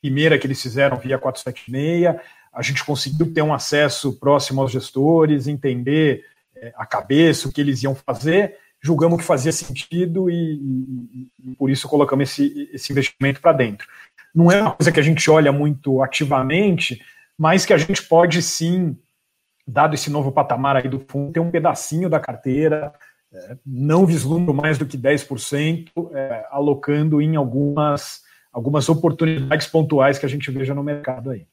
[0.00, 2.22] primeira que eles fizeram via 476.
[2.52, 6.24] A gente conseguiu ter um acesso próximo aos gestores, entender
[6.56, 11.54] é, a cabeça, o que eles iam fazer, julgamos que fazia sentido e, e, e
[11.56, 13.88] por isso colocamos esse, esse investimento para dentro.
[14.34, 17.00] Não é uma coisa que a gente olha muito ativamente,
[17.38, 18.96] mas que a gente pode sim
[19.66, 22.92] dado esse novo patamar aí do fundo, tem um pedacinho da carteira,
[23.32, 30.26] é, não vislumbro mais do que 10%, é, alocando em algumas, algumas oportunidades pontuais que
[30.26, 31.46] a gente veja no mercado aí.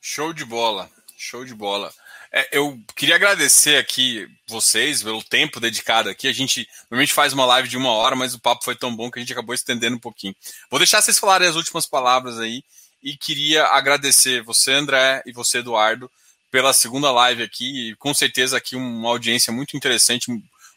[0.00, 1.90] Show de bola, show de bola.
[2.36, 6.26] É, eu queria agradecer aqui vocês pelo tempo dedicado aqui.
[6.26, 9.08] A gente normalmente faz uma live de uma hora, mas o papo foi tão bom
[9.08, 10.34] que a gente acabou estendendo um pouquinho.
[10.68, 12.64] Vou deixar vocês falarem as últimas palavras aí
[13.00, 16.10] e queria agradecer você, André, e você, Eduardo,
[16.50, 17.90] pela segunda live aqui.
[17.90, 20.26] E com certeza aqui uma audiência muito interessante.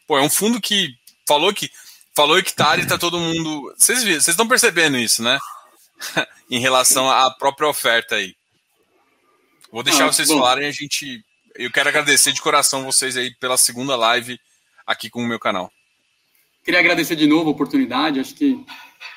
[0.06, 0.94] Pô, é um fundo que
[1.26, 1.68] falou que
[2.14, 3.74] falou hectare, tá todo mundo.
[3.76, 5.40] Vocês vocês estão percebendo isso, né?
[6.48, 8.36] em relação à própria oferta aí.
[9.72, 10.38] Vou deixar ah, vocês bom.
[10.38, 11.24] falarem a gente.
[11.58, 14.38] Eu quero agradecer de coração vocês aí pela segunda live
[14.86, 15.72] aqui com o meu canal.
[16.64, 18.20] Queria agradecer de novo a oportunidade.
[18.20, 18.64] Acho que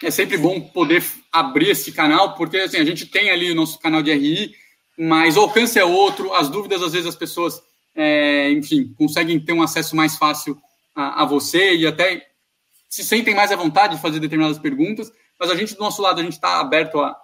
[0.02, 3.78] é sempre bom poder abrir esse canal, porque assim, a gente tem ali o nosso
[3.78, 4.56] canal de RI,
[4.98, 7.62] mas o alcance é outro, as dúvidas, às vezes, as pessoas,
[7.94, 10.60] é, enfim, conseguem ter um acesso mais fácil
[10.96, 12.28] a, a, você e até
[12.90, 16.20] se sentem mais à vontade de fazer determinadas perguntas, mas a gente, do nosso lado,
[16.20, 17.16] a gente está aberto a,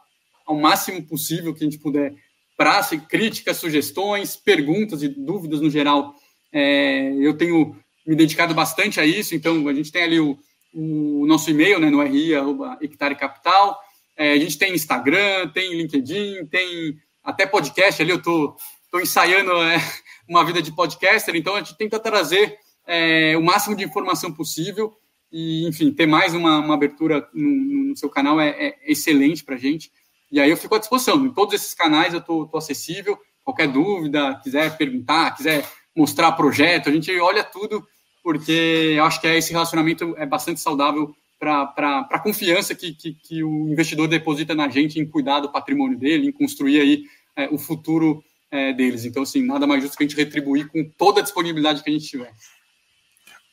[0.45, 2.13] ao máximo possível que a gente puder
[2.57, 6.15] para críticas, sugestões, perguntas e dúvidas no geral.
[6.51, 10.37] É, eu tenho me dedicado bastante a isso, então a gente tem ali o,
[10.73, 13.79] o nosso e-mail, né, no RI, arroba Hectare Capital.
[14.17, 18.55] É, a gente tem Instagram, tem LinkedIn, tem até podcast ali, eu tô,
[18.91, 19.77] tô ensaiando é,
[20.27, 22.57] uma vida de podcaster, então a gente tenta trazer
[22.87, 24.97] é, o máximo de informação possível
[25.31, 29.55] e, enfim, ter mais uma, uma abertura no, no, seu canal é, é excelente para
[29.55, 29.91] a gente.
[30.31, 31.25] E aí eu fico à disposição.
[31.25, 33.17] Em todos esses canais eu tô acessível.
[33.43, 37.85] Qualquer dúvida, quiser perguntar, quiser mostrar projeto, a gente olha tudo
[38.27, 43.41] porque eu acho que esse relacionamento é bastante saudável para a confiança que, que, que,
[43.41, 47.03] o investidor deposita na gente em cuidar do patrimônio dele, em construir aí
[47.37, 48.21] é, o futuro
[48.51, 49.05] é, deles.
[49.05, 51.93] Então, assim, nada mais justo que a gente retribuir com toda a disponibilidade que a
[51.93, 52.33] gente tiver.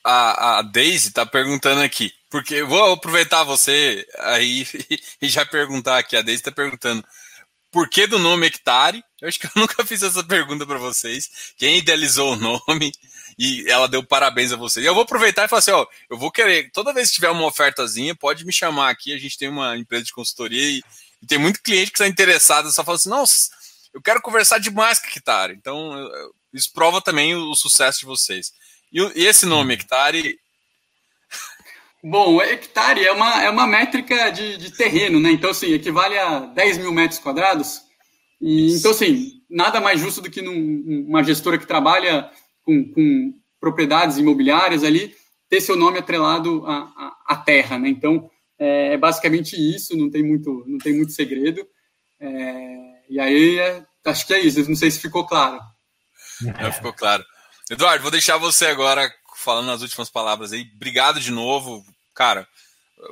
[0.04, 4.66] A, a Daisy está perguntando aqui, porque eu vou aproveitar você aí
[5.22, 6.16] e já perguntar aqui.
[6.16, 7.04] A Daisy está perguntando
[7.70, 9.04] por que do nome hectare?
[9.20, 11.30] Eu acho que eu nunca fiz essa pergunta para vocês.
[11.56, 12.90] Quem idealizou o nome?
[13.38, 14.80] e ela deu parabéns a você.
[14.80, 17.30] E eu vou aproveitar e falar assim: ó, eu vou querer, toda vez que tiver
[17.30, 19.14] uma ofertazinha, pode me chamar aqui.
[19.14, 20.82] A gente tem uma empresa de consultoria e,
[21.22, 23.48] e tem muito cliente que está interessado, só fala assim: nossa,
[23.94, 25.54] eu quero conversar demais com Hectare.
[25.54, 25.92] Então,
[26.52, 28.52] isso prova também o, o sucesso de vocês.
[28.92, 30.36] E, e, esse nome, Hectare.
[32.06, 35.30] Bom, hectare é uma, é uma métrica de, de terreno, né?
[35.30, 37.80] Então, assim, equivale a 10 mil metros quadrados.
[38.38, 42.30] E, então, assim, nada mais justo do que num, uma gestora que trabalha
[42.62, 45.14] com, com propriedades imobiliárias ali,
[45.48, 47.88] ter seu nome atrelado à, à, terra, né?
[47.88, 51.66] Então, é, é, basicamente isso, não tem muito, não tem muito segredo.
[52.20, 52.76] É,
[53.08, 55.58] e aí, é, acho que é isso, não sei se ficou claro.
[56.58, 57.24] É, ficou claro.
[57.70, 60.70] Eduardo, vou deixar você agora falando as últimas palavras aí.
[60.74, 61.82] Obrigado de novo,
[62.14, 62.46] cara.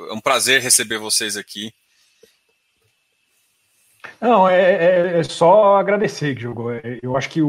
[0.08, 1.72] É um prazer receber vocês aqui.
[4.20, 6.70] Não, é, é, é, só agradecer, Diogo.
[6.70, 7.48] É, eu acho que o,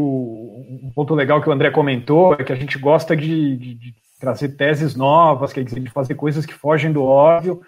[0.84, 3.96] um ponto legal que o André comentou é que a gente gosta de, de, de
[4.20, 7.62] trazer teses novas, quer dizer, de fazer coisas que fogem do óbvio,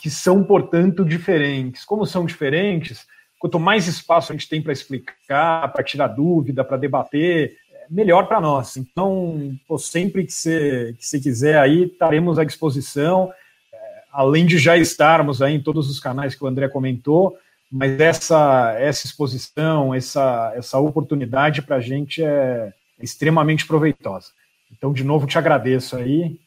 [0.00, 1.84] que são, portanto, diferentes.
[1.84, 3.06] Como são diferentes,
[3.38, 7.56] quanto mais espaço a gente tem para explicar, para tirar dúvida, para debater,
[7.90, 8.76] melhor para nós.
[8.76, 13.32] Então, pô, sempre que você, que quiser aí, estaremos à disposição,
[13.72, 13.76] é,
[14.12, 17.36] além de já estarmos aí em todos os canais que o André comentou,
[17.70, 24.28] mas essa, essa exposição, essa, essa oportunidade para a gente é extremamente proveitosa.
[24.70, 26.38] Então, de novo, te agradeço aí.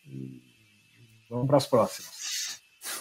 [1.29, 2.17] Vamos para as próximas.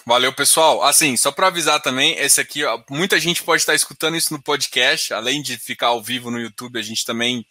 [0.05, 0.83] Valeu, pessoal.
[0.83, 5.13] Assim, só para avisar também, esse aqui, muita gente pode estar escutando isso no podcast,
[5.13, 7.47] além de ficar ao vivo no YouTube, a gente também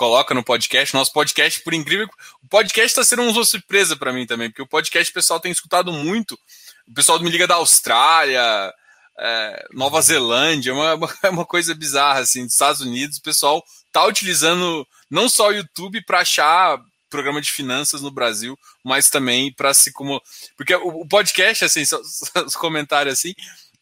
[0.00, 0.94] coloca no podcast.
[0.94, 2.08] Nosso podcast, por incrível,
[2.42, 5.52] o podcast está sendo uma surpresa para mim também, porque o podcast o pessoal tem
[5.52, 6.38] escutado muito.
[6.88, 8.72] O pessoal me liga da Austrália,
[9.18, 13.62] é, Nova Zelândia, é uma, é uma coisa bizarra, assim, dos Estados Unidos, o pessoal
[13.92, 19.52] tá utilizando não só o YouTube para achar programa de finanças no Brasil, mas também
[19.52, 20.22] para se como.
[20.56, 21.82] Porque o, podcast, assim,
[22.46, 23.34] os comentários assim,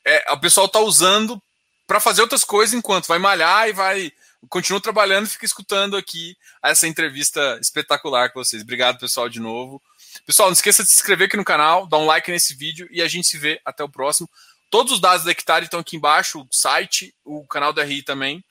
[0.05, 1.41] é, o pessoal tá usando
[1.87, 4.13] para fazer outras coisas enquanto vai malhar e vai
[4.49, 8.63] continuo trabalhando e fico escutando aqui essa entrevista espetacular com vocês.
[8.63, 9.83] Obrigado, pessoal, de novo.
[10.27, 13.03] Pessoal, não esqueça de se inscrever aqui no canal, dar um like nesse vídeo e
[13.03, 14.29] a gente se vê até o próximo.
[14.71, 18.45] Todos os dados da Hectare estão aqui embaixo, o site, o canal da RI também.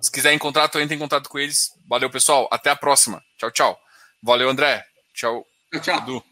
[0.00, 1.70] Se quiser encontrar, tô entre em contato com eles.
[1.88, 2.48] Valeu, pessoal.
[2.50, 3.22] Até a próxima.
[3.38, 3.80] Tchau, tchau.
[4.22, 4.84] Valeu, André.
[5.14, 5.46] Tchau.
[5.80, 5.98] Tchau.
[5.98, 6.31] Edu.